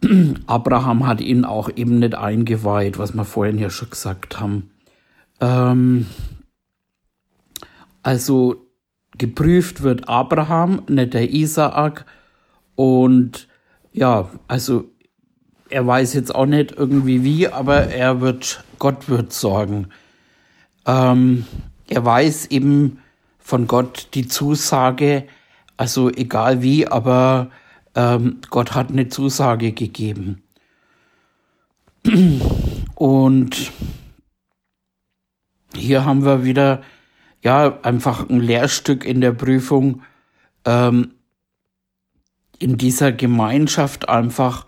Abraham 0.47 1.07
hat 1.07 1.21
ihn 1.21 1.45
auch 1.45 1.69
eben 1.75 1.99
nicht 1.99 2.15
eingeweiht, 2.15 2.99
was 2.99 3.13
wir 3.13 3.25
vorhin 3.25 3.57
ja 3.57 3.69
schon 3.69 3.89
gesagt 3.89 4.39
haben. 4.39 4.69
Ähm, 5.41 6.05
also 8.03 8.67
geprüft 9.17 9.81
wird 9.81 10.07
Abraham, 10.07 10.83
nicht 10.87 11.15
der 11.15 11.31
Isaak. 11.31 12.05
Und 12.75 13.47
ja, 13.91 14.29
also 14.47 14.85
er 15.69 15.85
weiß 15.85 16.13
jetzt 16.13 16.33
auch 16.33 16.45
nicht 16.45 16.71
irgendwie 16.71 17.23
wie, 17.23 17.47
aber 17.47 17.87
er 17.87 18.21
wird, 18.21 18.63
Gott 18.77 19.09
wird 19.09 19.33
sorgen. 19.33 19.87
Ähm, 20.89 21.45
er 21.87 22.03
weiß 22.03 22.47
eben 22.47 22.99
von 23.37 23.67
Gott 23.67 24.07
die 24.15 24.27
Zusage, 24.27 25.27
also 25.77 26.09
egal 26.09 26.63
wie, 26.63 26.87
aber 26.87 27.51
ähm, 27.93 28.41
Gott 28.49 28.73
hat 28.73 28.89
eine 28.89 29.07
Zusage 29.07 29.71
gegeben. 29.71 30.41
Und 32.95 33.71
hier 35.75 36.05
haben 36.05 36.25
wir 36.25 36.43
wieder 36.43 36.81
ja 37.43 37.79
einfach 37.83 38.27
ein 38.27 38.39
Lehrstück 38.39 39.05
in 39.05 39.21
der 39.21 39.31
Prüfung 39.31 40.01
ähm, 40.65 41.13
in 42.57 42.77
dieser 42.77 43.11
Gemeinschaft 43.11 44.09
einfach 44.09 44.65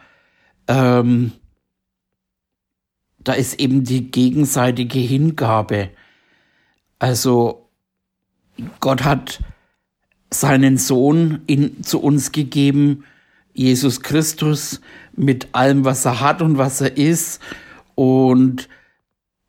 ähm, 0.67 1.31
da 3.23 3.33
ist 3.33 3.59
eben 3.59 3.83
die 3.83 4.09
gegenseitige 4.09 4.99
Hingabe. 4.99 5.89
Also 7.01 7.67
Gott 8.79 9.03
hat 9.03 9.39
seinen 10.29 10.77
Sohn 10.77 11.41
in, 11.47 11.81
zu 11.81 11.99
uns 11.99 12.31
gegeben, 12.31 13.05
Jesus 13.55 14.01
Christus, 14.01 14.81
mit 15.15 15.47
allem, 15.53 15.83
was 15.83 16.05
er 16.05 16.21
hat 16.21 16.43
und 16.43 16.59
was 16.59 16.79
er 16.79 16.95
ist. 16.95 17.41
Und 17.95 18.69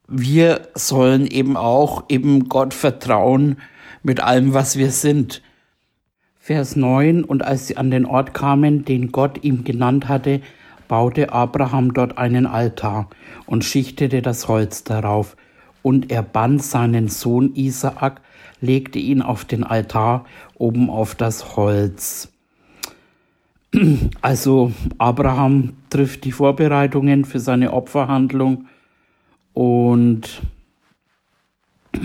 wir 0.08 0.62
sollen 0.74 1.26
eben 1.26 1.58
auch 1.58 2.04
eben 2.08 2.48
Gott 2.48 2.72
vertrauen 2.72 3.58
mit 4.02 4.20
allem, 4.20 4.54
was 4.54 4.78
wir 4.78 4.90
sind. 4.90 5.42
Vers 6.38 6.74
9, 6.74 7.22
und 7.22 7.44
als 7.44 7.66
sie 7.66 7.76
an 7.76 7.90
den 7.90 8.06
Ort 8.06 8.32
kamen, 8.32 8.86
den 8.86 9.12
Gott 9.12 9.44
ihm 9.44 9.62
genannt 9.62 10.08
hatte, 10.08 10.40
baute 10.88 11.34
Abraham 11.34 11.92
dort 11.92 12.16
einen 12.16 12.46
Altar 12.46 13.10
und 13.44 13.62
schichtete 13.62 14.22
das 14.22 14.48
Holz 14.48 14.84
darauf. 14.84 15.36
Und 15.82 16.10
er 16.10 16.22
band 16.22 16.62
seinen 16.62 17.08
Sohn 17.08 17.54
Isaak, 17.54 18.20
legte 18.60 18.98
ihn 18.98 19.20
auf 19.22 19.44
den 19.44 19.64
Altar 19.64 20.24
oben 20.54 20.88
auf 20.90 21.14
das 21.14 21.56
Holz. 21.56 22.28
Also 24.20 24.72
Abraham 24.98 25.74
trifft 25.90 26.24
die 26.24 26.32
Vorbereitungen 26.32 27.24
für 27.24 27.40
seine 27.40 27.72
Opferhandlung 27.72 28.66
und 29.54 30.42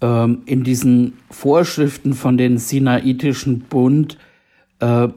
ähm, 0.00 0.42
in 0.46 0.62
diesen 0.62 1.14
Vorschriften 1.30 2.14
von 2.14 2.36
den 2.36 2.58
Sinaitischen 2.58 3.60
Bund, 3.60 4.18
äh, 4.80 5.08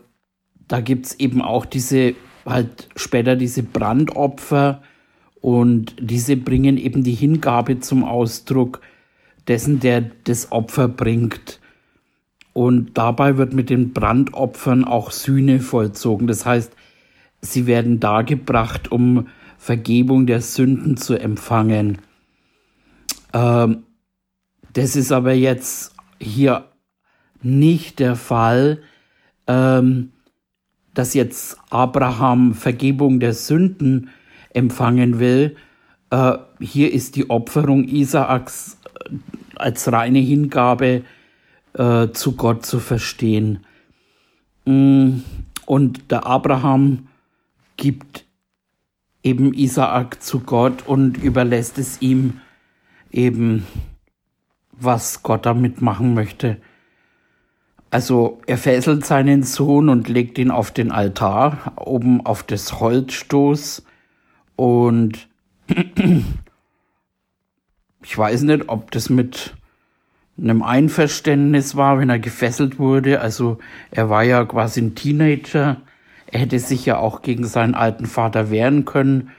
da 0.68 0.82
gibt's 0.82 1.16
eben 1.16 1.42
auch 1.42 1.66
diese, 1.66 2.16
halt 2.46 2.90
später 2.96 3.36
diese 3.36 3.64
Brandopfer 3.64 4.82
und 5.42 5.96
diese 6.00 6.38
bringen 6.38 6.78
eben 6.78 7.04
die 7.04 7.16
Hingabe 7.16 7.80
zum 7.80 8.04
Ausdruck 8.04 8.82
dessen, 9.48 9.80
der 9.80 10.02
das 10.24 10.52
Opfer 10.52 10.88
bringt. 10.88 11.60
Und 12.54 12.98
dabei 12.98 13.38
wird 13.38 13.54
mit 13.54 13.70
den 13.70 13.92
Brandopfern 13.92 14.84
auch 14.84 15.12
Sühne 15.12 15.60
vollzogen. 15.60 16.28
Das 16.28 16.46
heißt, 16.46 16.74
sie 17.42 17.66
werden 17.66 18.00
dargebracht, 18.00 18.92
um 18.92 19.28
Vergebung 19.58 20.28
der 20.28 20.42
Sünden 20.42 20.98
zu 20.98 21.20
empfangen. 21.20 22.00
Ähm, 23.34 23.84
das 24.74 24.96
ist 24.96 25.12
aber 25.12 25.34
jetzt 25.34 25.96
hier 26.20 26.66
nicht 27.42 28.00
der 28.00 28.16
Fall, 28.16 28.82
ähm, 29.48 30.12
dass 30.94 31.14
jetzt 31.14 31.58
Abraham 31.70 32.54
Vergebung 32.54 33.20
der 33.20 33.34
Sünden 33.34 34.10
empfangen 34.54 35.20
will. 35.20 35.56
Äh, 36.10 36.38
hier 36.60 36.94
ist 36.94 37.16
die 37.16 37.30
Opferung 37.30 37.88
Isaaks 37.88 38.78
äh, 39.00 39.16
als 39.56 39.92
reine 39.92 40.20
Hingabe 40.20 41.04
äh, 41.74 42.10
zu 42.10 42.34
Gott 42.36 42.66
zu 42.66 42.80
verstehen. 42.80 43.66
Mm, 44.66 45.20
und 45.66 46.12
der 46.12 46.26
Abraham 46.26 47.08
gibt 47.78 48.26
eben 49.24 49.54
Isaak 49.54 50.22
zu 50.22 50.40
Gott 50.40 50.88
und 50.88 51.18
überlässt 51.18 51.78
es 51.78 52.02
ihm 52.02 52.42
eben, 53.12 53.66
was 54.72 55.24
Gott 55.24 55.46
damit 55.46 55.82
machen 55.82 56.14
möchte. 56.14 56.58
Also 57.92 58.42
er 58.48 58.58
fesselt 58.58 59.06
seinen 59.06 59.44
Sohn 59.44 59.90
und 59.90 60.08
legt 60.08 60.38
ihn 60.38 60.50
auf 60.50 60.72
den 60.72 60.92
Altar, 60.92 61.74
oben 61.76 62.26
auf 62.26 62.44
das 62.44 62.80
Holzstoß 62.80 63.84
und 64.62 65.28
ich 68.04 68.18
weiß 68.18 68.44
nicht, 68.44 68.70
ob 68.70 68.92
das 68.92 69.10
mit 69.10 69.56
einem 70.38 70.64
Einverständnis 70.64 71.76
war, 71.76 72.00
wenn 72.00 72.10
er 72.10 72.20
gefesselt 72.20 72.80
wurde. 72.80 73.22
Also 73.22 73.60
er 73.92 74.10
war 74.10 74.24
ja 74.24 74.44
quasi 74.46 74.82
ein 74.82 74.96
Teenager 74.96 75.82
er 76.32 76.40
hätte 76.40 76.60
sich 76.60 76.86
ja 76.86 76.98
auch 76.98 77.22
gegen 77.22 77.46
seinen 77.46 77.76
alten 77.76 78.06
Vater 78.06 78.50
wehren 78.50 78.86
können. 78.86 79.32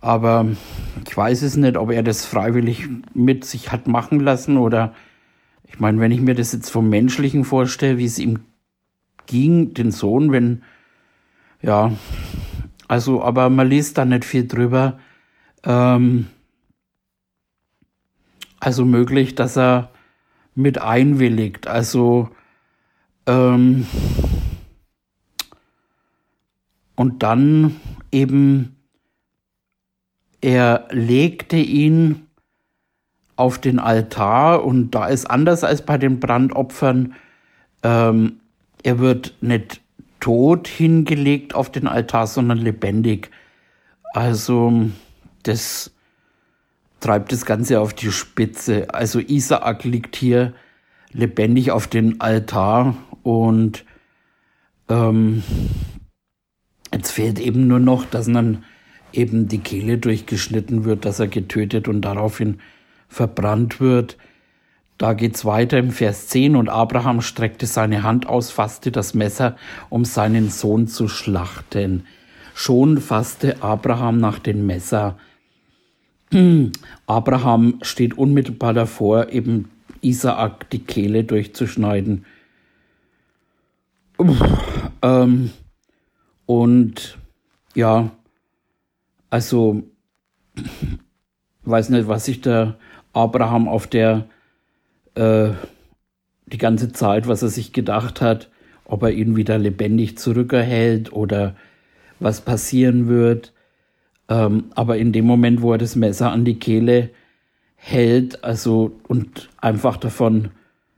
Aber 0.00 0.46
ich 1.06 1.16
weiß 1.16 1.42
es 1.42 1.56
nicht, 1.56 1.76
ob 1.76 1.90
er 1.90 2.02
das 2.02 2.26
freiwillig 2.26 2.88
mit 3.14 3.44
sich 3.44 3.72
hat 3.72 3.86
machen 3.86 4.20
lassen 4.20 4.58
oder 4.58 4.92
ich 5.66 5.80
meine, 5.80 5.98
wenn 6.00 6.12
ich 6.12 6.20
mir 6.20 6.34
das 6.34 6.52
jetzt 6.52 6.70
vom 6.70 6.88
Menschlichen 6.88 7.44
vorstelle, 7.44 7.96
wie 7.96 8.04
es 8.04 8.18
ihm 8.18 8.40
ging, 9.26 9.72
den 9.72 9.92
Sohn, 9.92 10.30
wenn, 10.30 10.62
ja, 11.62 11.92
also, 12.88 13.22
aber 13.22 13.50
man 13.50 13.68
liest 13.68 13.98
da 13.98 14.04
nicht 14.04 14.24
viel 14.24 14.46
drüber. 14.46 14.98
Ähm, 15.64 16.26
also 18.60 18.84
möglich, 18.84 19.34
dass 19.34 19.56
er 19.56 19.90
mit 20.54 20.80
einwilligt. 20.80 21.66
Also, 21.66 22.30
ähm, 23.26 23.86
und 26.96 27.22
dann 27.22 27.76
eben, 28.12 28.76
er 30.40 30.88
legte 30.90 31.56
ihn 31.56 32.26
auf 33.36 33.58
den 33.58 33.78
Altar 33.78 34.64
und 34.64 34.92
da 34.92 35.06
ist 35.06 35.28
anders 35.28 35.64
als 35.64 35.84
bei 35.84 35.98
den 35.98 36.20
Brandopfern, 36.20 37.14
ähm, 37.82 38.40
er 38.82 38.98
wird 38.98 39.34
nicht 39.40 39.80
tot 40.24 40.68
hingelegt 40.68 41.54
auf 41.54 41.70
den 41.70 41.86
Altar, 41.86 42.26
sondern 42.26 42.56
lebendig. 42.56 43.30
Also 44.14 44.88
das 45.42 45.92
treibt 47.00 47.30
das 47.32 47.44
Ganze 47.44 47.80
auf 47.80 47.92
die 47.92 48.10
Spitze. 48.10 48.94
Also 48.94 49.18
Isaak 49.18 49.84
liegt 49.84 50.16
hier 50.16 50.54
lebendig 51.12 51.72
auf 51.72 51.86
den 51.86 52.22
Altar 52.22 52.96
und 53.22 53.84
ähm, 54.88 55.42
Jetzt 56.94 57.10
fehlt 57.10 57.40
eben 57.40 57.66
nur 57.66 57.80
noch, 57.80 58.04
dass 58.04 58.26
dann 58.26 58.62
eben 59.12 59.48
die 59.48 59.58
Kehle 59.58 59.98
durchgeschnitten 59.98 60.84
wird, 60.84 61.04
dass 61.04 61.18
er 61.18 61.26
getötet 61.26 61.88
und 61.88 62.02
daraufhin 62.02 62.60
verbrannt 63.08 63.80
wird. 63.80 64.16
Da 64.96 65.12
geht's 65.12 65.44
weiter 65.44 65.78
im 65.78 65.90
Vers 65.90 66.28
10 66.28 66.54
und 66.54 66.68
Abraham 66.68 67.20
streckte 67.20 67.66
seine 67.66 68.04
Hand 68.04 68.26
aus, 68.26 68.50
fasste 68.50 68.92
das 68.92 69.14
Messer, 69.14 69.56
um 69.90 70.04
seinen 70.04 70.50
Sohn 70.50 70.86
zu 70.86 71.08
schlachten. 71.08 72.06
Schon 72.54 72.98
fasste 72.98 73.62
Abraham 73.62 74.18
nach 74.18 74.38
dem 74.38 74.66
Messer. 74.66 75.18
Abraham 77.06 77.80
steht 77.82 78.16
unmittelbar 78.16 78.72
davor, 78.72 79.30
eben 79.30 79.70
Isaak 80.00 80.70
die 80.70 80.84
Kehle 80.84 81.24
durchzuschneiden. 81.24 82.24
Ähm, 85.02 85.50
und 86.46 87.18
ja, 87.74 88.10
also 89.28 89.82
weiß 91.64 91.88
nicht, 91.88 92.06
was 92.06 92.26
sich 92.26 92.40
der 92.40 92.78
Abraham 93.12 93.66
auf 93.66 93.88
der 93.88 94.28
äh, 95.14 95.50
die 96.46 96.58
ganze 96.58 96.92
Zeit, 96.92 97.26
was 97.26 97.42
er 97.42 97.48
sich 97.48 97.72
gedacht 97.72 98.20
hat, 98.20 98.50
ob 98.84 99.02
er 99.02 99.12
ihn 99.12 99.36
wieder 99.36 99.58
lebendig 99.58 100.18
zurückerhält 100.18 101.12
oder 101.12 101.56
was 102.20 102.40
passieren 102.42 103.08
wird. 103.08 103.52
Ähm, 104.28 104.64
aber 104.74 104.98
in 104.98 105.12
dem 105.12 105.24
Moment, 105.26 105.62
wo 105.62 105.72
er 105.72 105.78
das 105.78 105.96
Messer 105.96 106.30
an 106.30 106.44
die 106.44 106.58
Kehle 106.58 107.10
hält, 107.76 108.44
also 108.44 108.92
und 109.08 109.48
einfach 109.60 109.96
davon 109.96 110.50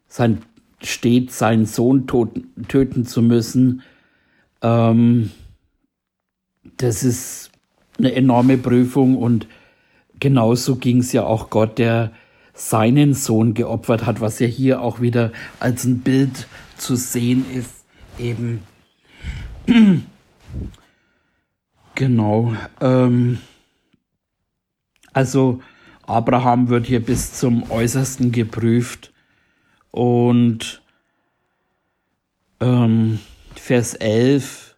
sein, 0.09 0.43
steht, 0.83 1.33
seinen 1.33 1.67
Sohn 1.67 2.07
toten, 2.07 2.53
töten 2.69 3.05
zu 3.05 3.23
müssen, 3.23 3.83
ähm, 4.63 5.31
das 6.77 7.05
ist 7.05 7.51
eine 7.99 8.15
enorme 8.15 8.59
Prüfung 8.59 9.17
und 9.17 9.47
genauso 10.21 10.77
ging 10.77 10.99
es 10.99 11.13
ja 11.13 11.25
auch 11.25 11.51
Gott, 11.51 11.79
der 11.79 12.13
seinen 12.57 13.15
Sohn 13.15 13.55
geopfert 13.55 14.07
hat, 14.07 14.21
was 14.21 14.39
ja 14.41 14.47
hier 14.47 14.81
auch 14.81 15.01
wieder 15.01 15.31
als 15.61 15.85
ein 15.85 16.01
Bild 16.01 16.49
zu 16.77 16.97
sehen 16.97 17.45
ist, 17.55 17.85
eben. 18.19 18.63
genau. 21.95 22.55
Ähm, 22.81 23.39
also 25.13 25.61
Abraham 26.07 26.69
wird 26.69 26.87
hier 26.87 27.05
bis 27.05 27.35
zum 27.35 27.71
Äußersten 27.71 28.33
geprüft 28.33 29.13
und 29.91 30.83
ähm, 32.61 33.19
Vers 33.55 33.95
11, 33.95 34.77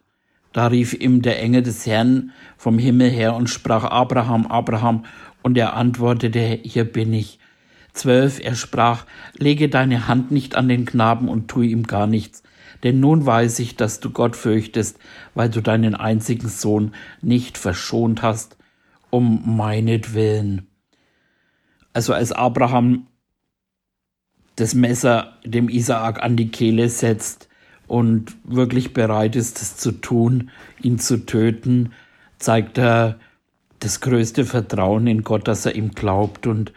da 0.51 0.67
rief 0.67 0.93
ihm 0.93 1.21
der 1.21 1.41
Engel 1.41 1.63
des 1.63 1.85
Herrn 1.85 2.31
vom 2.57 2.77
Himmel 2.77 3.09
her 3.09 3.35
und 3.35 3.49
sprach 3.49 3.85
Abraham, 3.85 4.47
Abraham, 4.47 5.05
und 5.41 5.57
er 5.57 5.75
antwortete, 5.75 6.59
hier 6.63 6.83
bin 6.83 7.13
ich. 7.13 7.38
12, 7.99 8.39
er 8.43 8.55
sprach, 8.55 9.05
lege 9.37 9.69
deine 9.69 10.07
Hand 10.07 10.31
nicht 10.31 10.55
an 10.55 10.67
den 10.67 10.85
Knaben 10.85 11.27
und 11.27 11.47
tue 11.47 11.65
ihm 11.65 11.83
gar 11.83 12.07
nichts, 12.07 12.43
denn 12.83 12.99
nun 12.99 13.25
weiß 13.25 13.59
ich, 13.59 13.75
dass 13.75 13.99
du 13.99 14.09
Gott 14.09 14.35
fürchtest, 14.35 14.99
weil 15.35 15.49
du 15.49 15.61
deinen 15.61 15.95
einzigen 15.95 16.47
Sohn 16.47 16.93
nicht 17.21 17.57
verschont 17.57 18.21
hast, 18.21 18.57
um 19.09 19.57
meinetwillen. 19.57 20.67
Also 21.93 22.13
als 22.13 22.31
Abraham 22.31 23.07
das 24.55 24.75
Messer 24.75 25.37
dem 25.45 25.69
Isaak 25.69 26.21
an 26.21 26.35
die 26.35 26.49
Kehle 26.49 26.89
setzt 26.89 27.49
und 27.87 28.35
wirklich 28.43 28.93
bereit 28.93 29.35
ist, 29.35 29.61
es 29.61 29.77
zu 29.77 29.91
tun, 29.91 30.51
ihn 30.81 30.99
zu 30.99 31.25
töten, 31.25 31.93
zeigt 32.37 32.77
er 32.77 33.19
das 33.79 34.01
größte 34.01 34.45
Vertrauen 34.45 35.07
in 35.07 35.23
Gott, 35.23 35.47
dass 35.47 35.65
er 35.65 35.75
ihm 35.75 35.91
glaubt 35.91 36.45
und 36.45 36.73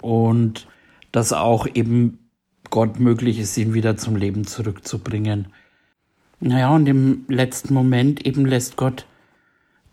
und 0.00 0.66
dass 1.12 1.32
auch 1.32 1.66
eben 1.66 2.18
Gott 2.70 2.98
möglich 2.98 3.38
ist, 3.38 3.56
ihn 3.56 3.74
wieder 3.74 3.96
zum 3.96 4.16
Leben 4.16 4.46
zurückzubringen. 4.46 5.48
Naja, 6.40 6.70
und 6.70 6.86
im 6.86 7.24
letzten 7.28 7.72
Moment 7.74 8.26
eben 8.26 8.46
lässt 8.46 8.76
Gott 8.76 9.06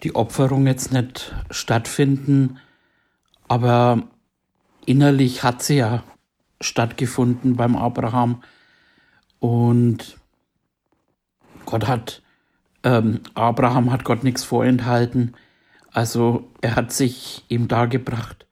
die 0.04 0.16
Opferung 0.16 0.66
jetzt 0.68 0.92
nicht 0.92 1.36
stattfinden, 1.52 2.58
aber 3.48 4.04
innerlich 4.86 5.44
hat 5.44 5.62
sie 5.62 5.78
ja 5.78 6.04
stattgefunden 6.60 7.56
beim 7.56 7.76
Abraham. 7.76 8.42
Und 9.40 10.18
Gott 11.66 11.88
hat, 11.88 12.22
ähm, 12.84 13.22
Abraham 13.34 13.92
hat 13.92 14.04
Gott 14.04 14.24
nichts 14.24 14.44
vorenthalten, 14.44 15.36
also 15.92 16.50
er 16.62 16.76
hat 16.76 16.94
sich 16.94 17.44
ihm 17.50 17.68
dargebracht, 17.68 18.46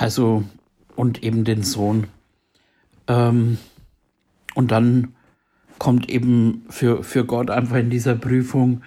also, 0.00 0.44
und 0.96 1.22
eben 1.22 1.44
den 1.44 1.62
Sohn. 1.62 2.06
Ähm, 3.06 3.58
und 4.54 4.70
dann 4.70 5.14
kommt 5.78 6.08
eben 6.08 6.64
für, 6.70 7.04
für 7.04 7.26
Gott 7.26 7.50
einfach 7.50 7.76
in 7.76 7.90
dieser 7.90 8.14
Prüfung 8.14 8.82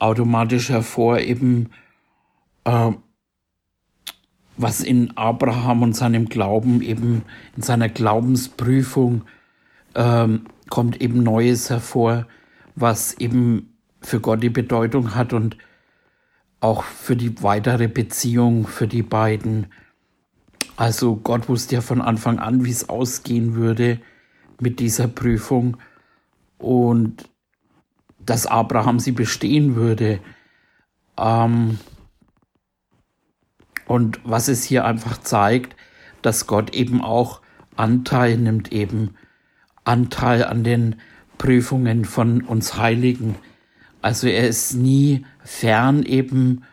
automatisch 0.00 0.70
hervor, 0.70 1.20
eben, 1.20 1.70
äh, 2.64 2.90
was 4.56 4.80
in 4.80 5.16
Abraham 5.16 5.82
und 5.82 5.92
seinem 5.94 6.28
Glauben 6.28 6.82
eben, 6.82 7.22
in 7.56 7.62
seiner 7.62 7.88
Glaubensprüfung, 7.88 9.22
ähm, 9.94 10.46
kommt 10.68 11.00
eben 11.00 11.22
Neues 11.22 11.70
hervor, 11.70 12.26
was 12.74 13.14
eben 13.14 13.78
für 14.00 14.18
Gott 14.18 14.42
die 14.42 14.50
Bedeutung 14.50 15.14
hat 15.14 15.32
und 15.32 15.56
auch 16.58 16.82
für 16.82 17.14
die 17.14 17.40
weitere 17.40 17.86
Beziehung 17.86 18.66
für 18.66 18.88
die 18.88 19.04
beiden. 19.04 19.68
Also 20.80 21.16
Gott 21.16 21.50
wusste 21.50 21.74
ja 21.74 21.82
von 21.82 22.00
Anfang 22.00 22.38
an, 22.38 22.64
wie 22.64 22.70
es 22.70 22.88
ausgehen 22.88 23.54
würde 23.54 24.00
mit 24.62 24.80
dieser 24.80 25.08
Prüfung 25.08 25.76
und 26.56 27.28
dass 28.18 28.46
Abraham 28.46 28.98
sie 28.98 29.12
bestehen 29.12 29.76
würde. 29.76 30.20
Ähm 31.18 31.78
und 33.84 34.20
was 34.24 34.48
es 34.48 34.64
hier 34.64 34.86
einfach 34.86 35.18
zeigt, 35.18 35.76
dass 36.22 36.46
Gott 36.46 36.74
eben 36.74 37.02
auch 37.02 37.42
Anteil 37.76 38.38
nimmt, 38.38 38.72
eben 38.72 39.10
Anteil 39.84 40.44
an 40.44 40.64
den 40.64 40.96
Prüfungen 41.36 42.06
von 42.06 42.40
uns 42.40 42.78
Heiligen. 42.78 43.34
Also 44.00 44.28
er 44.28 44.48
ist 44.48 44.72
nie 44.72 45.26
fern 45.44 46.04
eben, 46.04 46.64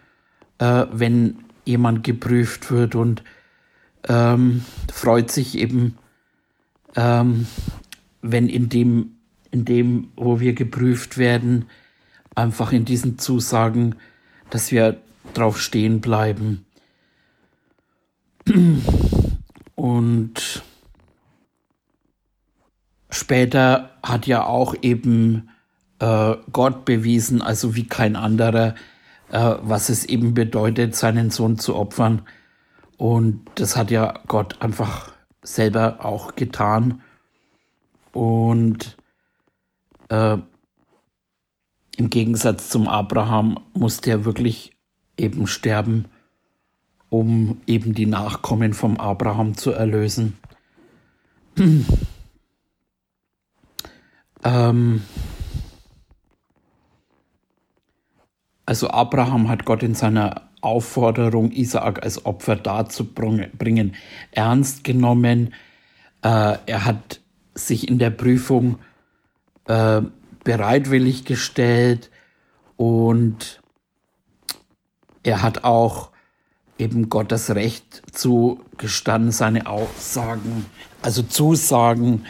äh, 0.60 0.86
wenn 0.94 1.40
jemand 1.66 2.06
geprüft 2.06 2.72
wird 2.72 2.96
und 2.96 3.22
ähm, 4.08 4.64
freut 4.92 5.32
sich 5.32 5.58
eben, 5.58 5.98
ähm, 6.96 7.48
wenn 8.22 8.50
in 8.50 8.70
dem, 8.70 9.18
in 9.52 9.66
dem, 9.66 10.12
wo 10.16 10.40
wir 10.40 10.54
geprüft 10.54 11.18
werden, 11.18 11.66
einfach 12.36 12.72
in 12.72 12.86
diesen 12.86 13.18
Zusagen, 13.18 13.96
dass 14.50 14.72
wir 14.72 15.02
drauf 15.34 15.60
stehen 15.60 16.02
bleiben. 16.02 16.66
Und 19.76 20.64
später 23.10 23.92
hat 24.04 24.26
ja 24.28 24.46
auch 24.46 24.76
eben 24.82 25.50
äh, 26.00 26.36
Gott 26.52 26.86
bewiesen, 26.86 27.42
also 27.42 27.76
wie 27.76 27.88
kein 27.88 28.16
anderer, 28.16 28.76
äh, 29.30 29.56
was 29.62 29.90
es 29.90 30.06
eben 30.06 30.34
bedeutet, 30.34 30.96
seinen 30.96 31.30
Sohn 31.30 31.60
zu 31.60 31.76
opfern. 31.76 32.22
Und 32.98 33.42
das 33.56 33.78
hat 33.78 33.92
ja 33.92 34.20
Gott 34.28 34.62
einfach 34.62 35.14
selber 35.44 36.04
auch 36.04 36.36
getan. 36.36 37.02
Und 38.12 38.98
äh, 40.10 40.38
im 41.98 42.10
Gegensatz 42.10 42.70
zum 42.70 42.88
Abraham 42.88 43.60
musste 43.74 44.10
er 44.12 44.26
wirklich 44.26 44.76
eben 45.18 45.48
sterben, 45.48 46.06
um 47.10 47.62
eben 47.68 47.94
die 47.94 48.06
Nachkommen 48.06 48.74
vom 48.74 48.98
Abraham 48.98 49.56
zu 49.56 49.72
erlösen. 49.72 50.38
ähm, 54.44 55.02
also 58.66 58.90
Abraham 58.90 59.50
hat 59.50 59.66
Gott 59.66 59.82
in 59.84 59.96
seiner 59.96 60.47
Aufforderung, 60.62 61.52
Isaak 61.52 62.04
als 62.04 62.26
Opfer 62.26 62.56
darzubringen, 62.56 63.96
ernst 64.32 64.84
genommen. 64.84 65.54
Äh, 66.24 66.58
er 66.66 66.86
hat 66.86 67.22
sich 67.54 67.88
in 67.88 68.00
der 68.00 68.10
Prüfung 68.10 68.80
äh, 69.66 70.02
bereitwillig 70.44 71.26
gestellt 71.26 72.10
und 72.76 73.62
er 75.24 75.42
hat 75.42 75.64
auch 75.64 76.12
eben 76.80 77.10
Gottes 77.10 77.54
Recht 77.54 78.04
zugestanden, 78.12 79.32
seine 79.32 79.68
Aussagen, 79.68 80.66
also 81.02 81.24
Zusagen 81.24 82.26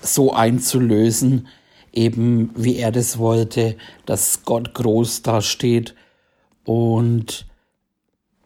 so 0.00 0.32
einzulösen, 0.32 1.48
eben 1.92 2.50
wie 2.56 2.76
er 2.76 2.92
das 2.92 3.18
wollte, 3.18 3.76
dass 4.06 4.44
Gott 4.44 4.74
groß 4.74 5.22
dasteht 5.22 5.94
und 6.64 7.46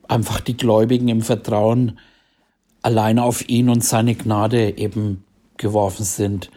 einfach 0.09 0.41
die 0.41 0.57
Gläubigen 0.57 1.09
im 1.09 1.23
Vertrauen 1.23 1.99
allein 2.83 3.19
auf 3.19 3.49
ihn 3.49 3.69
und 3.69 3.85
seine 3.85 4.15
Gnade 4.15 4.79
eben 4.79 5.25
geworfen 5.57 6.05
sind. 6.05 6.51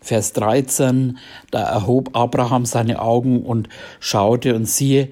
Vers 0.00 0.32
13, 0.32 1.18
da 1.50 1.62
erhob 1.62 2.16
Abraham 2.16 2.64
seine 2.64 3.02
Augen 3.02 3.42
und 3.42 3.68
schaute 4.00 4.54
und 4.54 4.66
siehe, 4.66 5.10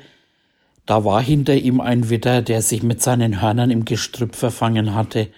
da 0.86 1.04
war 1.04 1.20
hinter 1.20 1.54
ihm 1.54 1.80
ein 1.80 2.08
Widder, 2.08 2.42
der 2.42 2.62
sich 2.62 2.82
mit 2.84 3.02
seinen 3.02 3.42
Hörnern 3.42 3.70
im 3.70 3.84
Gestrüpp 3.84 4.36
verfangen 4.36 4.94
hatte. 4.94 5.28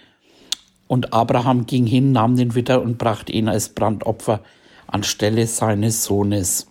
Und 0.87 1.11
Abraham 1.11 1.65
ging 1.65 1.87
hin, 1.87 2.11
nahm 2.11 2.37
den 2.37 2.53
Widder 2.53 2.81
und 2.81 2.99
brachte 2.99 3.31
ihn 3.31 3.49
als 3.49 3.69
Brandopfer 3.69 4.41
anstelle 4.85 5.47
seines 5.47 6.03
Sohnes. 6.03 6.67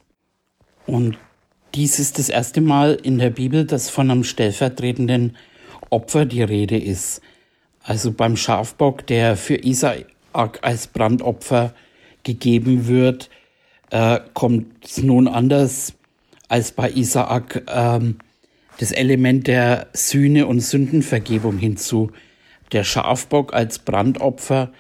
Und 0.87 1.19
Dies 1.75 1.99
ist 1.99 2.19
das 2.19 2.31
erste 2.31 2.61
Mal 2.61 2.99
in 3.03 3.19
der 3.19 3.31
Bibel, 3.31 3.67
dass 3.67 3.91
von 3.91 4.11
einem 4.11 4.25
stellvertretenden 4.25 5.37
Opfer 5.91 6.25
die 6.25 6.43
Rede 6.43 6.79
ist. 6.79 7.21
Also 7.83 8.13
beim 8.13 8.37
Schafbock, 8.37 9.07
der 9.07 9.37
für 9.37 9.57
Isaak 9.57 10.07
als 10.33 10.87
Brandopfer 10.89 11.75
gegeben 12.23 12.87
wird, 12.87 13.31
äh, 13.91 14.21
kommt 14.35 14.85
es 14.85 14.99
nun 15.03 15.29
anders 15.29 15.95
als 16.49 16.73
bei 16.73 16.91
Isaak 16.91 17.65
ähm, 17.69 18.19
das 18.79 18.93
Element 18.93 19.47
der 19.47 19.89
Sühne 19.93 20.47
und 20.47 20.61
Sündenvergebung 20.61 21.59
hinzu. 21.59 22.11
Der 22.73 22.85
Schafbock 22.85 23.53
als 23.53 23.79
Brandopfer 23.79 24.71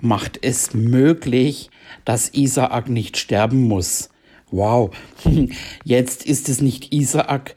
macht 0.00 0.38
es 0.42 0.72
möglich, 0.74 1.70
dass 2.04 2.28
Isaak 2.30 2.88
nicht 2.88 3.16
sterben 3.16 3.68
muss. 3.68 4.10
Wow, 4.50 4.90
jetzt 5.84 6.24
ist 6.26 6.48
es 6.48 6.60
nicht 6.60 6.92
Isaak 6.92 7.54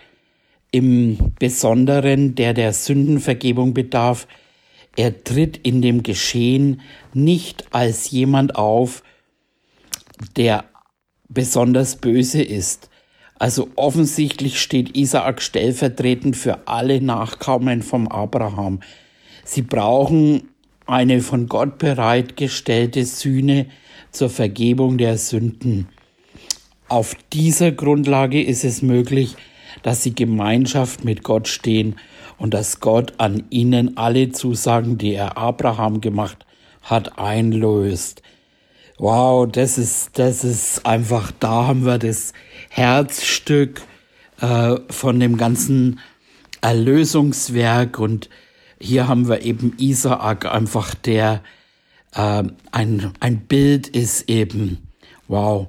im 0.73 1.33
Besonderen, 1.37 2.33
der 2.33 2.53
der 2.53 2.73
Sündenvergebung 2.73 3.73
bedarf. 3.73 4.27
Er 4.97 5.23
tritt 5.23 5.57
in 5.57 5.81
dem 5.83 6.01
Geschehen 6.01 6.81
nicht 7.13 7.65
als 7.73 8.09
jemand 8.09 8.55
auf, 8.55 9.03
der 10.35 10.65
besonders 11.29 11.97
böse 11.97 12.41
ist. 12.41 12.89
Also 13.37 13.69
offensichtlich 13.75 14.59
steht 14.59 14.97
Isaak 14.97 15.41
stellvertretend 15.43 16.35
für 16.35 16.67
alle 16.67 17.01
Nachkommen 17.01 17.83
vom 17.83 18.07
Abraham. 18.07 18.79
Sie 19.45 19.61
brauchen 19.61 20.49
eine 20.87 21.21
von 21.21 21.47
Gott 21.47 21.77
bereitgestellte 21.77 23.05
Sühne 23.05 23.67
zur 24.11 24.29
Vergebung 24.31 24.97
der 24.97 25.19
Sünden. 25.19 25.87
Auf 26.87 27.15
dieser 27.31 27.71
Grundlage 27.71 28.41
ist 28.41 28.63
es 28.63 28.81
möglich, 28.81 29.35
dass 29.81 30.03
sie 30.03 30.13
Gemeinschaft 30.13 31.03
mit 31.03 31.23
Gott 31.23 31.47
stehen 31.47 31.95
und 32.37 32.53
dass 32.53 32.79
Gott 32.79 33.13
an 33.17 33.43
ihnen 33.49 33.97
alle 33.97 34.31
Zusagen, 34.31 34.97
die 34.97 35.13
er 35.13 35.37
Abraham 35.37 36.01
gemacht 36.01 36.45
hat, 36.81 37.17
einlöst. 37.17 38.21
Wow, 38.97 39.49
das 39.51 39.77
ist, 39.77 40.19
das 40.19 40.43
ist 40.43 40.85
einfach, 40.85 41.31
da 41.39 41.67
haben 41.67 41.85
wir 41.85 41.97
das 41.97 42.33
Herzstück 42.69 43.81
äh, 44.39 44.75
von 44.89 45.19
dem 45.19 45.37
ganzen 45.37 45.99
Erlösungswerk 46.61 47.99
und 47.99 48.29
hier 48.79 49.07
haben 49.07 49.27
wir 49.27 49.41
eben 49.41 49.73
Isaak 49.77 50.45
einfach, 50.45 50.93
der 50.95 51.41
äh, 52.13 52.43
ein, 52.71 53.11
ein 53.19 53.39
Bild 53.47 53.87
ist 53.87 54.29
eben. 54.29 54.89
Wow. 55.27 55.67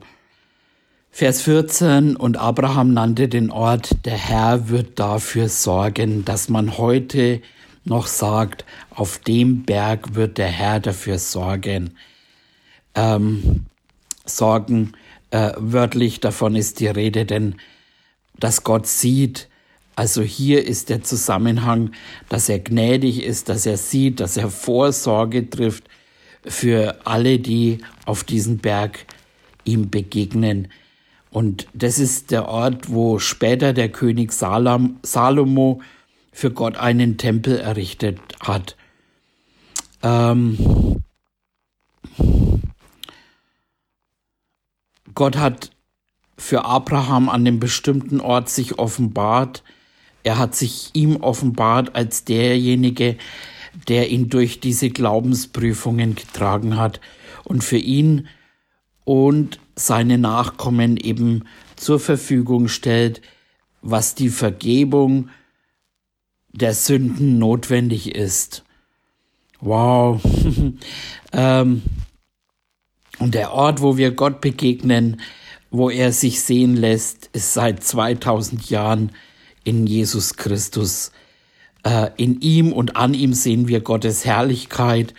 Vers 1.16 1.42
14, 1.42 2.16
und 2.16 2.38
Abraham 2.38 2.92
nannte 2.92 3.29
den 3.29 3.53
Ort, 3.53 4.05
der 4.05 4.16
Herr 4.16 4.68
wird 4.68 4.98
dafür 4.98 5.48
sorgen, 5.48 6.24
dass 6.24 6.48
man 6.48 6.77
heute 6.77 7.40
noch 7.85 8.09
sagt, 8.09 8.64
auf 8.90 9.18
dem 9.18 9.62
Berg 9.62 10.16
wird 10.16 10.38
der 10.38 10.48
Herr 10.48 10.81
dafür 10.81 11.20
sorgen. 11.20 11.96
Ähm, 12.96 13.66
sorgen, 14.27 14.94
äh, 15.31 15.53
wörtlich 15.57 16.18
davon 16.18 16.57
ist 16.57 16.81
die 16.81 16.88
Rede, 16.88 17.24
denn 17.24 17.61
dass 18.40 18.64
Gott 18.64 18.88
sieht, 18.88 19.48
also 19.94 20.20
hier 20.20 20.66
ist 20.66 20.88
der 20.88 21.05
Zusammenhang, 21.05 21.92
dass 22.29 22.48
er 22.48 22.59
gnädig 22.59 23.22
ist, 23.22 23.48
dass 23.48 23.66
er 23.66 23.77
sieht, 23.77 24.18
dass 24.18 24.37
er 24.37 24.50
Vorsorge 24.50 25.48
trifft 25.48 25.85
für 26.44 27.07
alle, 27.07 27.38
die 27.38 27.79
auf 28.05 28.24
diesen 28.24 28.59
Berg 28.59 29.07
ihm 29.64 29.90
begegnen. 29.90 30.66
Und 31.35 31.66
das 31.75 31.99
ist 31.99 32.31
der 32.31 32.47
Ort, 32.47 32.92
wo 32.92 33.18
später 33.18 33.73
der 33.73 33.88
König 33.88 34.31
Salam, 34.31 35.01
Salomo 35.03 35.83
für 36.31 36.53
Gott 36.53 36.77
einen 36.77 37.18
Tempel 37.18 37.59
errichtet 37.59 38.20
hat. 38.38 38.77
Ähm 40.05 41.03
Gott 45.16 45.37
hat 45.37 45.73
für 46.38 46.66
Abraham 46.66 47.29
an 47.29 47.44
dem 47.44 47.59
bestimmten 47.59 48.20
Ort 48.20 48.49
sich 48.49 48.79
offenbart. 48.79 49.64
Er 50.23 50.38
hat 50.38 50.55
sich 50.55 50.90
ihm 50.92 51.16
offenbart 51.16 51.97
als 51.97 52.23
derjenige, 52.25 53.16
der 53.88 54.09
ihn 54.09 54.31
durch 54.31 54.61
diese 54.61 54.88
Glaubensprüfungen 54.88 56.14
getragen 56.14 56.77
hat 56.77 57.01
und 57.42 57.64
für 57.64 57.79
ihn 57.79 58.29
und 59.03 59.59
seine 59.77 60.19
Nachkommen 60.19 60.97
eben 60.97 61.45
zur 61.77 62.01
Verfügung 62.01 62.69
stellt, 62.69 63.21
was 63.83 64.15
die 64.15 64.29
Vergebung 64.29 65.29
der 66.53 66.75
Sünden 66.75 67.39
notwendig 67.39 68.15
ist. 68.15 68.65
Wow. 69.61 70.21
ähm, 71.33 71.83
und 73.19 73.35
der 73.35 73.53
Ort, 73.53 73.81
wo 73.81 73.97
wir 73.97 74.13
Gott 74.13 74.41
begegnen, 74.41 75.21
wo 75.71 75.91
er 75.91 76.13
sich 76.13 76.41
sehen 76.41 76.77
lässt, 76.77 77.31
ist 77.33 77.55
seit 77.55 77.83
2000 77.83 78.71
Jahren 78.71 79.13
in 79.65 79.87
Jesus 79.87 80.37
Christus. 80.37 81.11
Äh, 81.83 82.11
in 82.17 82.41
ihm 82.41 82.73
und 82.73 82.97
an 82.97 83.15
ihm 83.15 83.33
sehen 83.33 83.69
wir 83.69 83.81
Gottes 83.81 84.25
Herrlichkeit, 84.25 85.15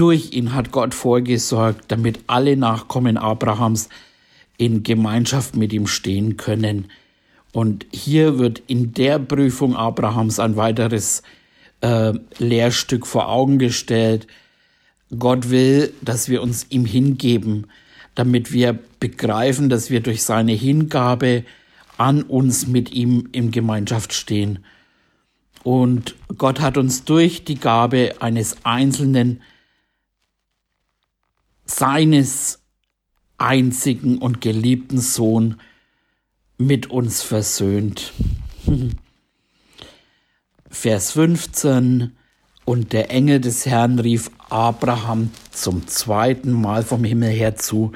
durch 0.00 0.32
ihn 0.32 0.54
hat 0.54 0.72
Gott 0.72 0.94
vorgesorgt, 0.94 1.84
damit 1.88 2.20
alle 2.26 2.56
Nachkommen 2.56 3.18
Abrahams 3.18 3.90
in 4.56 4.82
Gemeinschaft 4.82 5.56
mit 5.56 5.74
ihm 5.74 5.86
stehen 5.86 6.38
können. 6.38 6.90
Und 7.52 7.84
hier 7.92 8.38
wird 8.38 8.62
in 8.66 8.94
der 8.94 9.18
Prüfung 9.18 9.76
Abrahams 9.76 10.38
ein 10.38 10.56
weiteres 10.56 11.22
äh, 11.82 12.14
Lehrstück 12.38 13.06
vor 13.06 13.28
Augen 13.28 13.58
gestellt. 13.58 14.26
Gott 15.18 15.50
will, 15.50 15.92
dass 16.00 16.30
wir 16.30 16.40
uns 16.40 16.66
ihm 16.70 16.86
hingeben, 16.86 17.66
damit 18.14 18.52
wir 18.52 18.78
begreifen, 19.00 19.68
dass 19.68 19.90
wir 19.90 20.00
durch 20.00 20.22
seine 20.22 20.52
Hingabe 20.52 21.44
an 21.98 22.22
uns 22.22 22.66
mit 22.66 22.90
ihm 22.92 23.28
in 23.32 23.50
Gemeinschaft 23.50 24.14
stehen. 24.14 24.60
Und 25.62 26.14
Gott 26.38 26.60
hat 26.60 26.78
uns 26.78 27.04
durch 27.04 27.44
die 27.44 27.60
Gabe 27.60 28.14
eines 28.20 28.56
einzelnen 28.64 29.42
seines 31.70 32.60
einzigen 33.38 34.18
und 34.18 34.40
geliebten 34.40 34.98
Sohn 34.98 35.60
mit 36.58 36.90
uns 36.90 37.22
versöhnt. 37.22 38.12
Vers 40.68 41.12
15 41.12 42.16
Und 42.64 42.92
der 42.92 43.10
Engel 43.10 43.40
des 43.40 43.66
Herrn 43.66 43.98
rief 43.98 44.30
Abraham 44.50 45.30
zum 45.50 45.86
zweiten 45.86 46.52
Mal 46.52 46.82
vom 46.82 47.04
Himmel 47.04 47.30
her 47.30 47.56
zu, 47.56 47.92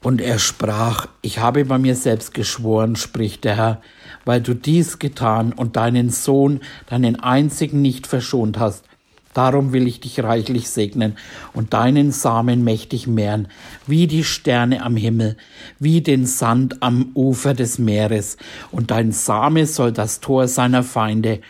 und 0.00 0.20
er 0.20 0.38
sprach, 0.38 1.08
ich 1.22 1.40
habe 1.40 1.64
bei 1.64 1.76
mir 1.76 1.96
selbst 1.96 2.32
geschworen, 2.32 2.94
spricht 2.94 3.44
der 3.44 3.56
Herr, 3.56 3.82
weil 4.24 4.40
du 4.40 4.54
dies 4.54 5.00
getan 5.00 5.52
und 5.52 5.74
deinen 5.74 6.10
Sohn, 6.10 6.60
deinen 6.86 7.16
einzigen 7.16 7.82
nicht 7.82 8.06
verschont 8.06 8.60
hast, 8.60 8.84
Darum 9.34 9.72
will 9.72 9.86
ich 9.86 10.00
dich 10.00 10.22
reichlich 10.22 10.68
segnen 10.68 11.16
und 11.52 11.74
deinen 11.74 12.12
Samen 12.12 12.64
mächtig 12.64 13.06
mehren, 13.06 13.48
wie 13.86 14.06
die 14.06 14.24
Sterne 14.24 14.82
am 14.82 14.96
Himmel, 14.96 15.36
wie 15.78 16.00
den 16.00 16.26
Sand 16.26 16.82
am 16.82 17.10
Ufer 17.14 17.54
des 17.54 17.78
Meeres. 17.78 18.36
Und 18.72 18.90
dein 18.90 19.12
Same 19.12 19.66
soll 19.66 19.92
das 19.92 20.20
Tor 20.20 20.48
seiner 20.48 20.82
Feinde 20.82 21.40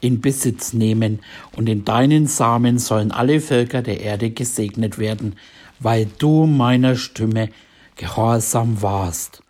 in 0.00 0.20
Besitz 0.20 0.72
nehmen, 0.72 1.20
und 1.54 1.68
in 1.68 1.84
deinen 1.84 2.26
Samen 2.26 2.78
sollen 2.78 3.12
alle 3.12 3.40
Völker 3.40 3.82
der 3.82 4.00
Erde 4.00 4.30
gesegnet 4.30 4.98
werden, 4.98 5.36
weil 5.78 6.06
du 6.18 6.46
meiner 6.46 6.96
Stimme 6.96 7.48
gehorsam 7.96 8.82
warst. 8.82 9.42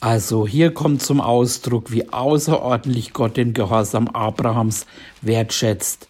Also 0.00 0.46
hier 0.46 0.72
kommt 0.72 1.02
zum 1.02 1.20
Ausdruck, 1.20 1.92
wie 1.92 2.10
außerordentlich 2.10 3.12
Gott 3.12 3.36
den 3.36 3.52
Gehorsam 3.52 4.08
Abrahams 4.08 4.86
wertschätzt. 5.20 6.08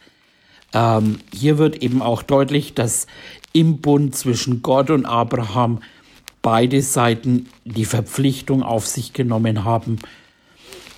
Ähm, 0.73 1.19
hier 1.33 1.59
wird 1.59 1.83
eben 1.83 2.03
auch 2.03 2.23
deutlich, 2.23 2.75
dass 2.75 3.07
im 3.53 3.81
Bund 3.81 4.15
zwischen 4.15 4.63
Gott 4.63 4.91
und 4.91 5.07
Abraham 5.07 5.81
beide 6.43 6.83
Seiten 6.83 7.49
die 7.65 7.85
Verpflichtung 7.85 8.63
auf 8.63 8.87
sich 8.87 9.13
genommen 9.13 9.65
haben. 9.65 9.99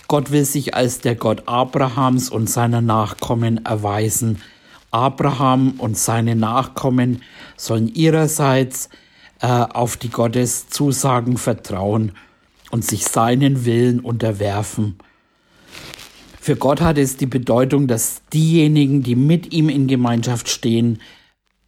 Gott 0.08 0.30
will 0.30 0.44
sich 0.44 0.74
als 0.74 1.00
der 1.00 1.14
Gott 1.14 1.44
Abrahams 1.46 2.28
und 2.28 2.48
seiner 2.50 2.82
Nachkommen 2.82 3.64
erweisen. 3.64 4.42
Abraham 4.90 5.74
und 5.78 5.96
seine 5.96 6.36
Nachkommen 6.36 7.22
sollen 7.56 7.88
ihrerseits 7.88 8.90
äh, 9.40 9.46
auf 9.46 9.96
die 9.96 10.10
Gottes 10.10 10.68
Zusagen 10.68 11.38
vertrauen 11.38 12.12
und 12.70 12.84
sich 12.84 13.06
seinen 13.06 13.64
Willen 13.64 14.00
unterwerfen. 14.00 14.96
Für 16.42 16.56
Gott 16.56 16.80
hat 16.80 16.98
es 16.98 17.16
die 17.16 17.26
Bedeutung, 17.26 17.86
dass 17.86 18.22
diejenigen, 18.32 19.04
die 19.04 19.14
mit 19.14 19.52
ihm 19.52 19.68
in 19.68 19.86
Gemeinschaft 19.86 20.48
stehen, 20.48 21.00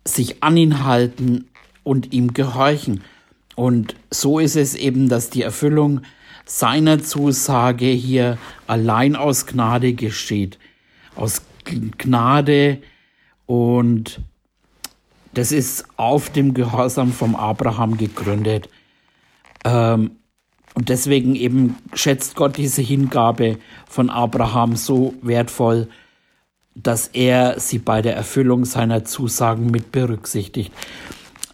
sich 0.04 0.42
an 0.42 0.56
ihn 0.56 0.84
halten 0.84 1.44
und 1.84 2.12
ihm 2.12 2.34
gehorchen. 2.34 3.04
Und 3.54 3.94
so 4.10 4.40
ist 4.40 4.56
es 4.56 4.74
eben, 4.74 5.08
dass 5.08 5.30
die 5.30 5.42
Erfüllung 5.42 6.00
seiner 6.44 7.00
Zusage 7.00 7.86
hier 7.86 8.36
allein 8.66 9.14
aus 9.14 9.46
Gnade 9.46 9.92
geschieht. 9.92 10.58
Aus 11.14 11.42
Gnade 11.64 12.82
und 13.46 14.22
das 15.34 15.52
ist 15.52 15.84
auf 15.96 16.30
dem 16.30 16.52
Gehorsam 16.52 17.12
vom 17.12 17.36
Abraham 17.36 17.96
gegründet. 17.96 18.68
Ähm, 19.64 20.16
und 20.74 20.88
deswegen 20.88 21.36
eben 21.36 21.76
schätzt 21.94 22.34
Gott 22.34 22.56
diese 22.56 22.82
Hingabe 22.82 23.58
von 23.88 24.10
Abraham 24.10 24.74
so 24.74 25.14
wertvoll, 25.22 25.88
dass 26.74 27.06
er 27.08 27.60
sie 27.60 27.78
bei 27.78 28.02
der 28.02 28.16
Erfüllung 28.16 28.64
seiner 28.64 29.04
Zusagen 29.04 29.66
mit 29.66 29.92
berücksichtigt. 29.92 30.72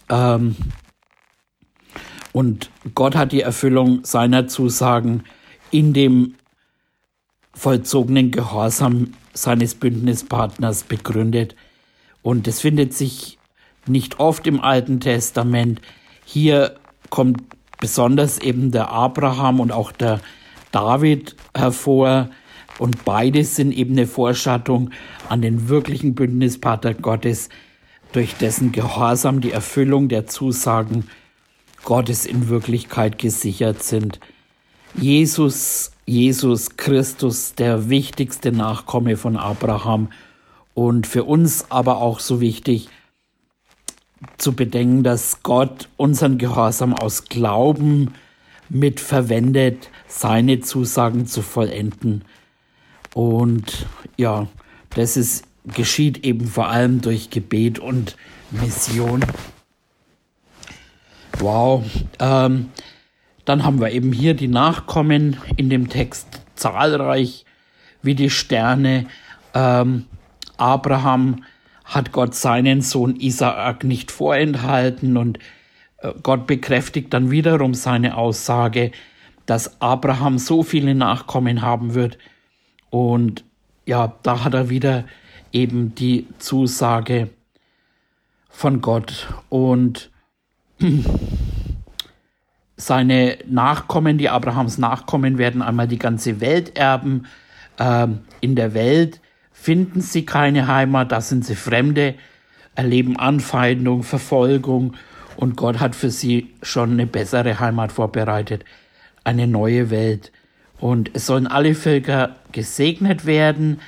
Ähm, 0.09 0.57
und 2.33 2.71
Gott 2.95 3.15
hat 3.15 3.33
die 3.33 3.43
Erfüllung 3.43 4.05
seiner 4.05 4.49
Zusagen 4.49 5.25
in 5.71 5.93
dem 5.93 6.37
vollzogenen 7.53 8.31
Gehorsam 8.31 9.13
seines 9.35 9.75
Bündnispartners 9.75 10.85
begründet. 10.85 11.55
Und 12.23 12.49
es 12.49 12.61
findet 12.61 12.95
sich 12.95 13.39
nicht 13.87 14.19
oft 14.21 14.47
im 14.47 14.61
Alten 14.61 15.01
Testament. 15.01 15.83
Hier 16.25 16.77
kommt 17.11 17.43
besonders 17.81 18.39
eben 18.39 18.71
der 18.71 18.91
Abraham 18.91 19.61
und 19.61 19.73
auch 19.73 19.93
der 19.93 20.21
David 20.73 21.37
hervor. 21.55 22.31
Und 22.79 23.05
beides 23.05 23.57
sind 23.57 23.73
eben 23.73 23.93
eine 23.93 24.07
Vorschattung 24.07 24.91
an 25.29 25.43
den 25.43 25.69
wirklichen 25.69 26.15
Bündnispartner 26.15 26.95
Gottes, 26.95 27.49
durch 28.13 28.35
dessen 28.35 28.73
Gehorsam 28.73 29.41
die 29.41 29.53
Erfüllung 29.53 30.09
der 30.09 30.27
Zusagen 30.27 31.05
Gottes 31.85 32.27
in 32.27 32.49
Wirklichkeit 32.49 33.19
gesichert 33.19 33.83
sind. 33.83 34.21
Jesus, 34.95 35.93
Jesus 36.07 36.77
Christus, 36.77 37.55
der 37.55 37.89
wichtigste 37.89 38.51
Nachkomme 38.51 39.17
von 39.17 39.37
Abraham 39.37 40.09
und 40.75 41.07
für 41.07 41.25
uns 41.25 41.71
aber 41.71 41.99
auch 41.99 42.19
so 42.19 42.41
wichtig 42.41 42.89
zu 44.39 44.55
bedenken, 44.55 45.03
dass 45.03 45.43
Gott 45.43 45.89
unseren 45.97 46.39
Gehorsam 46.39 46.95
aus 46.95 47.25
Glauben 47.25 48.15
mit 48.69 49.01
verwendet, 49.01 49.91
seine 50.07 50.61
Zusagen 50.61 51.27
zu 51.27 51.43
vollenden. 51.43 52.25
Und 53.15 53.87
ja, 54.17 54.47
das 54.91 55.17
ist, 55.17 55.45
geschieht 55.65 56.25
eben 56.25 56.47
vor 56.47 56.69
allem 56.69 57.01
durch 57.01 57.31
Gebet 57.31 57.79
und 57.79 58.17
Mission. 58.51 59.25
Wow. 61.39 61.85
Ähm, 62.19 62.71
dann 63.45 63.65
haben 63.65 63.81
wir 63.81 63.91
eben 63.91 64.13
hier 64.13 64.35
die 64.35 64.49
Nachkommen 64.49 65.39
in 65.57 65.71
dem 65.71 65.89
Text 65.89 66.41
zahlreich 66.55 67.45
wie 68.03 68.15
die 68.15 68.31
Sterne. 68.31 69.07
Ähm, 69.55 70.05
Abraham 70.57 71.45
hat 71.91 72.13
Gott 72.13 72.37
seinen 72.37 72.83
Sohn 72.83 73.17
Isaak 73.17 73.83
nicht 73.83 74.13
vorenthalten 74.13 75.17
und 75.17 75.41
äh, 75.99 76.13
Gott 76.23 76.47
bekräftigt 76.47 77.13
dann 77.13 77.33
wiederum 77.33 77.75
seine 77.75 78.17
Aussage, 78.17 78.93
dass 79.45 79.81
Abraham 79.81 80.39
so 80.39 80.63
viele 80.63 80.95
Nachkommen 80.95 81.63
haben 81.63 81.95
wird. 81.95 82.17
Und 82.91 83.45
ja, 83.87 84.15
da 84.23 84.45
hat 84.45 84.55
er 84.55 84.71
wieder 84.71 85.05
eben 85.53 85.97
die 85.97 86.29
Zusage 86.39 87.31
von 88.49 88.81
Gott. 88.81 89.27
Und 89.49 90.11
seine 92.77 93.39
Nachkommen, 93.49 94.17
die 94.17 94.29
Abrahams 94.29 94.79
Nachkommen, 94.79 95.39
werden 95.39 95.61
einmal 95.61 95.89
die 95.89 95.99
ganze 95.99 96.41
Welt 96.41 96.79
erben. 96.79 97.27
Ähm, 97.81 98.21
in 98.41 98.55
der 98.55 98.75
Welt 98.75 99.21
finden 99.61 100.01
sie 100.01 100.25
keine 100.25 100.69
Heimat, 100.69 101.13
da 101.13 101.21
sind 101.21 101.45
sie 101.45 101.55
Fremde, 101.55 102.15
erleben 102.75 103.19
Anfeindung, 103.19 104.05
Verfolgung 104.05 104.95
und 105.37 105.57
Gott 105.57 105.81
hat 105.81 105.95
für 105.95 106.11
sie 106.11 106.55
schon 106.63 106.93
eine 106.93 107.07
bessere 107.07 107.61
Heimat 107.61 107.93
vorbereitet, 107.93 108.65
eine 109.23 109.47
neue 109.47 109.91
Welt. 109.91 110.33
Und 110.79 111.11
es 111.13 111.27
sollen 111.27 111.47
alle 111.47 111.75
Völker 111.75 112.37
gesegnet 112.53 113.27
werden, 113.27 113.81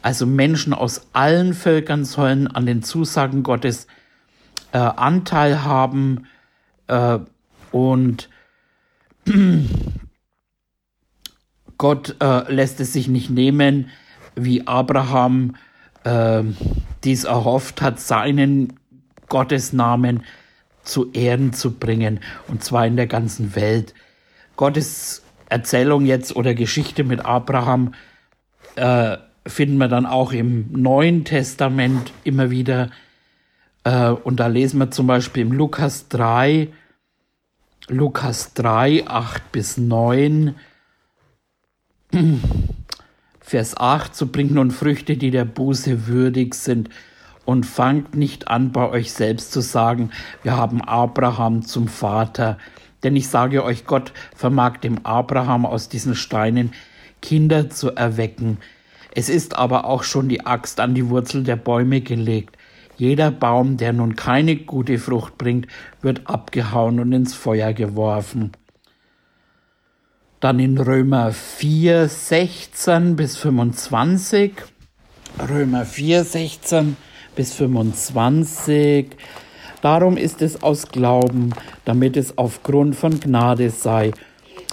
also 0.00 0.26
Menschen 0.26 0.72
aus 0.72 1.08
allen 1.12 1.54
Völkern 1.54 2.04
sollen 2.04 2.46
an 2.46 2.64
den 2.64 2.84
Zusagen 2.84 3.42
Gottes 3.42 3.88
äh, 4.70 4.78
Anteil 4.78 5.64
haben 5.64 6.28
äh, 6.86 7.18
und 7.72 8.28
Gott 11.78 12.14
äh, 12.20 12.52
lässt 12.52 12.78
es 12.78 12.92
sich 12.92 13.08
nicht 13.08 13.28
nehmen, 13.30 13.90
wie 14.36 14.66
Abraham 14.66 15.56
äh, 16.04 16.42
dies 17.04 17.24
erhofft 17.24 17.82
hat, 17.82 17.98
seinen 17.98 18.74
Gottesnamen 19.28 20.22
zu 20.82 21.10
Ehren 21.12 21.52
zu 21.52 21.72
bringen, 21.72 22.20
und 22.46 22.62
zwar 22.62 22.86
in 22.86 22.96
der 22.96 23.08
ganzen 23.08 23.56
Welt. 23.56 23.92
Gottes 24.56 25.22
Erzählung 25.48 26.06
jetzt 26.06 26.34
oder 26.34 26.54
Geschichte 26.54 27.04
mit 27.04 27.24
Abraham 27.24 27.94
äh, 28.76 29.16
finden 29.46 29.78
wir 29.78 29.88
dann 29.88 30.06
auch 30.06 30.32
im 30.32 30.70
Neuen 30.72 31.24
Testament 31.24 32.12
immer 32.24 32.50
wieder. 32.50 32.90
Äh, 33.84 34.10
und 34.10 34.40
da 34.40 34.46
lesen 34.46 34.78
wir 34.78 34.90
zum 34.90 35.06
Beispiel 35.06 35.42
im 35.42 35.52
Lukas 35.52 36.08
3, 36.08 36.68
Lukas 37.88 38.54
3, 38.54 39.06
8 39.06 39.52
bis 39.52 39.76
9, 39.76 40.54
Vers 43.48 43.76
8, 43.76 44.12
so 44.12 44.26
bringt 44.26 44.50
nun 44.50 44.72
Früchte, 44.72 45.16
die 45.16 45.30
der 45.30 45.44
Buße 45.44 46.08
würdig 46.08 46.56
sind, 46.56 46.90
und 47.44 47.64
fangt 47.64 48.16
nicht 48.16 48.48
an, 48.48 48.72
bei 48.72 48.90
euch 48.90 49.12
selbst 49.12 49.52
zu 49.52 49.60
sagen, 49.60 50.10
wir 50.42 50.56
haben 50.56 50.80
Abraham 50.82 51.62
zum 51.62 51.86
Vater. 51.86 52.58
Denn 53.04 53.14
ich 53.14 53.28
sage 53.28 53.62
euch, 53.62 53.86
Gott 53.86 54.12
vermag 54.34 54.78
dem 54.78 55.06
Abraham 55.06 55.64
aus 55.64 55.88
diesen 55.88 56.16
Steinen 56.16 56.72
Kinder 57.22 57.70
zu 57.70 57.94
erwecken. 57.94 58.58
Es 59.14 59.28
ist 59.28 59.56
aber 59.56 59.84
auch 59.84 60.02
schon 60.02 60.28
die 60.28 60.44
Axt 60.44 60.80
an 60.80 60.96
die 60.96 61.08
Wurzel 61.08 61.44
der 61.44 61.54
Bäume 61.54 62.00
gelegt. 62.00 62.56
Jeder 62.96 63.30
Baum, 63.30 63.76
der 63.76 63.92
nun 63.92 64.16
keine 64.16 64.56
gute 64.56 64.98
Frucht 64.98 65.38
bringt, 65.38 65.68
wird 66.02 66.26
abgehauen 66.26 66.98
und 66.98 67.12
ins 67.12 67.32
Feuer 67.32 67.72
geworfen. 67.72 68.50
Dann 70.46 70.60
in 70.60 70.78
Römer 70.78 71.32
4, 71.32 72.08
16 72.08 73.16
bis 73.16 73.36
25. 73.36 74.52
Römer 75.50 75.84
4, 75.84 76.22
16 76.22 76.96
bis 77.34 77.52
25. 77.54 79.06
Darum 79.82 80.16
ist 80.16 80.42
es 80.42 80.62
aus 80.62 80.86
Glauben, 80.86 81.50
damit 81.84 82.16
es 82.16 82.38
aufgrund 82.38 82.94
von 82.94 83.18
Gnade 83.18 83.70
sei, 83.70 84.12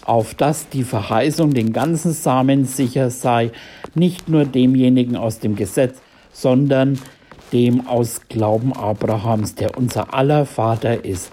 auf 0.05 0.35
dass 0.35 0.69
die 0.69 0.83
Verheißung 0.83 1.55
den 1.55 1.73
ganzen 1.73 2.13
Samen 2.13 2.65
sicher 2.65 3.09
sei, 3.09 3.49
nicht 3.95 4.29
nur 4.29 4.45
demjenigen 4.45 5.15
aus 5.15 5.39
dem 5.39 5.55
Gesetz, 5.55 5.97
sondern 6.31 6.99
dem 7.51 7.87
aus 7.87 8.21
Glauben 8.29 8.73
Abrahams, 8.73 9.55
der 9.55 9.75
unser 9.75 10.13
aller 10.13 10.45
Vater 10.45 11.03
ist. 11.03 11.31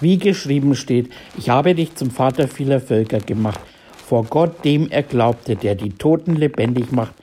Wie 0.00 0.18
geschrieben 0.18 0.74
steht, 0.74 1.10
ich 1.36 1.50
habe 1.50 1.74
dich 1.74 1.94
zum 1.94 2.10
Vater 2.10 2.48
vieler 2.48 2.80
Völker 2.80 3.18
gemacht, 3.18 3.60
vor 4.06 4.24
Gott, 4.24 4.64
dem 4.64 4.90
er 4.90 5.02
glaubte, 5.02 5.56
der 5.56 5.74
die 5.74 5.90
Toten 5.90 6.36
lebendig 6.36 6.90
macht 6.90 7.14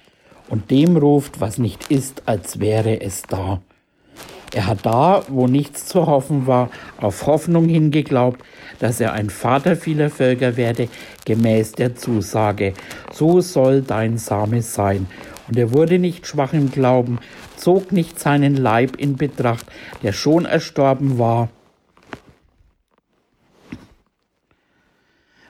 und 0.49 0.69
dem 0.69 0.95
ruft, 0.95 1.41
was 1.41 1.57
nicht 1.57 1.89
ist, 1.89 2.23
als 2.27 2.59
wäre 2.59 3.01
es 3.01 3.23
da. 3.23 3.61
Er 4.53 4.67
hat 4.67 4.85
da, 4.85 5.23
wo 5.27 5.47
nichts 5.47 5.87
zu 5.87 6.05
hoffen 6.07 6.47
war, 6.47 6.69
auf 7.01 7.25
Hoffnung 7.25 7.67
hingeglaubt, 7.67 8.41
dass 8.79 9.01
er 9.01 9.13
ein 9.13 9.29
Vater 9.29 9.75
vieler 9.75 10.09
Völker 10.09 10.55
werde, 10.55 10.87
gemäß 11.25 11.73
der 11.73 11.95
Zusage. 11.95 12.73
So 13.11 13.41
soll 13.41 13.81
dein 13.81 14.17
Same 14.17 14.61
sein. 14.61 15.07
Und 15.47 15.57
er 15.57 15.73
wurde 15.73 15.99
nicht 15.99 16.27
schwach 16.27 16.53
im 16.53 16.71
Glauben, 16.71 17.19
zog 17.57 17.91
nicht 17.91 18.19
seinen 18.19 18.55
Leib 18.55 18.95
in 18.97 19.15
Betracht, 19.15 19.65
der 20.03 20.13
schon 20.13 20.45
erstorben 20.45 21.19
war, 21.19 21.49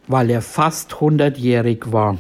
weil 0.08 0.30
er 0.30 0.42
fast 0.42 1.00
hundertjährig 1.00 1.92
war. 1.92 2.18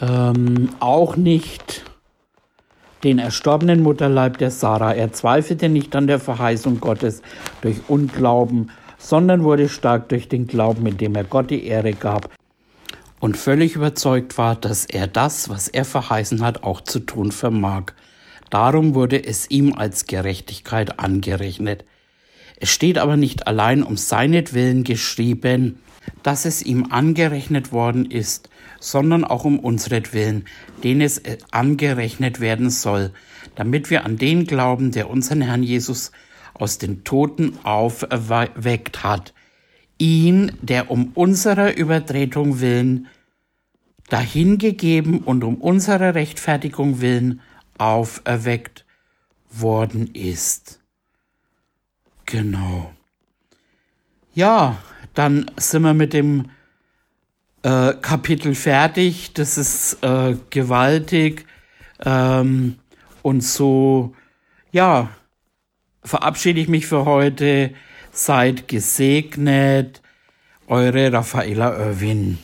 Ähm, 0.00 0.70
auch 0.80 1.16
nicht 1.16 1.84
den 3.04 3.18
erstorbenen 3.18 3.82
Mutterleib 3.82 4.38
der 4.38 4.50
Sarah. 4.50 4.92
Er 4.92 5.12
zweifelte 5.12 5.68
nicht 5.68 5.94
an 5.94 6.06
der 6.06 6.18
Verheißung 6.18 6.80
Gottes 6.80 7.22
durch 7.60 7.80
Unglauben, 7.88 8.70
sondern 8.98 9.44
wurde 9.44 9.68
stark 9.68 10.08
durch 10.08 10.28
den 10.28 10.46
Glauben, 10.46 10.82
mit 10.82 11.00
dem 11.00 11.14
er 11.14 11.24
Gott 11.24 11.50
die 11.50 11.64
Ehre 11.64 11.92
gab 11.92 12.30
und 13.20 13.36
völlig 13.36 13.74
überzeugt 13.74 14.38
war, 14.38 14.56
dass 14.56 14.84
er 14.84 15.06
das, 15.06 15.48
was 15.48 15.68
er 15.68 15.84
verheißen 15.84 16.42
hat, 16.42 16.62
auch 16.62 16.80
zu 16.80 17.00
tun 17.00 17.32
vermag. 17.32 17.92
Darum 18.50 18.94
wurde 18.94 19.24
es 19.24 19.50
ihm 19.50 19.74
als 19.74 20.06
Gerechtigkeit 20.06 20.98
angerechnet. 21.00 21.84
Es 22.58 22.70
steht 22.70 22.98
aber 22.98 23.16
nicht 23.16 23.46
allein 23.46 23.82
um 23.82 23.96
seinetwillen 23.96 24.84
geschrieben, 24.84 25.78
dass 26.22 26.44
es 26.44 26.62
ihm 26.62 26.86
angerechnet 26.90 27.72
worden 27.72 28.10
ist, 28.10 28.48
sondern 28.80 29.24
auch 29.24 29.44
um 29.44 29.58
unsretwillen, 29.58 30.46
denen 30.82 31.00
es 31.00 31.20
angerechnet 31.50 32.40
werden 32.40 32.70
soll, 32.70 33.12
damit 33.54 33.90
wir 33.90 34.04
an 34.04 34.16
den 34.16 34.46
glauben, 34.46 34.92
der 34.92 35.10
unseren 35.10 35.42
Herrn 35.42 35.62
Jesus 35.62 36.12
aus 36.54 36.78
den 36.78 37.04
Toten 37.04 37.58
aufweckt 37.64 39.02
hat, 39.02 39.34
ihn, 39.98 40.52
der 40.62 40.90
um 40.90 41.12
unserer 41.14 41.76
Übertretung 41.76 42.60
willen 42.60 43.08
dahingegeben 44.08 45.18
und 45.18 45.42
um 45.42 45.56
unserer 45.56 46.14
Rechtfertigung 46.14 47.00
willen 47.00 47.40
auferweckt 47.78 48.84
worden 49.50 50.14
ist. 50.14 50.80
Genau. 52.26 52.92
Ja, 54.34 54.76
dann 55.14 55.50
sind 55.56 55.82
wir 55.82 55.94
mit 55.94 56.12
dem 56.12 56.50
äh, 57.62 57.94
Kapitel 57.94 58.54
fertig. 58.54 59.32
Das 59.34 59.56
ist 59.56 60.02
äh, 60.02 60.36
gewaltig. 60.50 61.46
Ähm, 62.04 62.76
und 63.22 63.42
so, 63.42 64.14
ja, 64.72 65.08
verabschiede 66.02 66.60
ich 66.60 66.68
mich 66.68 66.86
für 66.86 67.04
heute. 67.04 67.72
Seid 68.12 68.68
gesegnet. 68.68 70.02
Eure 70.68 71.12
Raffaella 71.12 71.78
Irwin. 71.78 72.38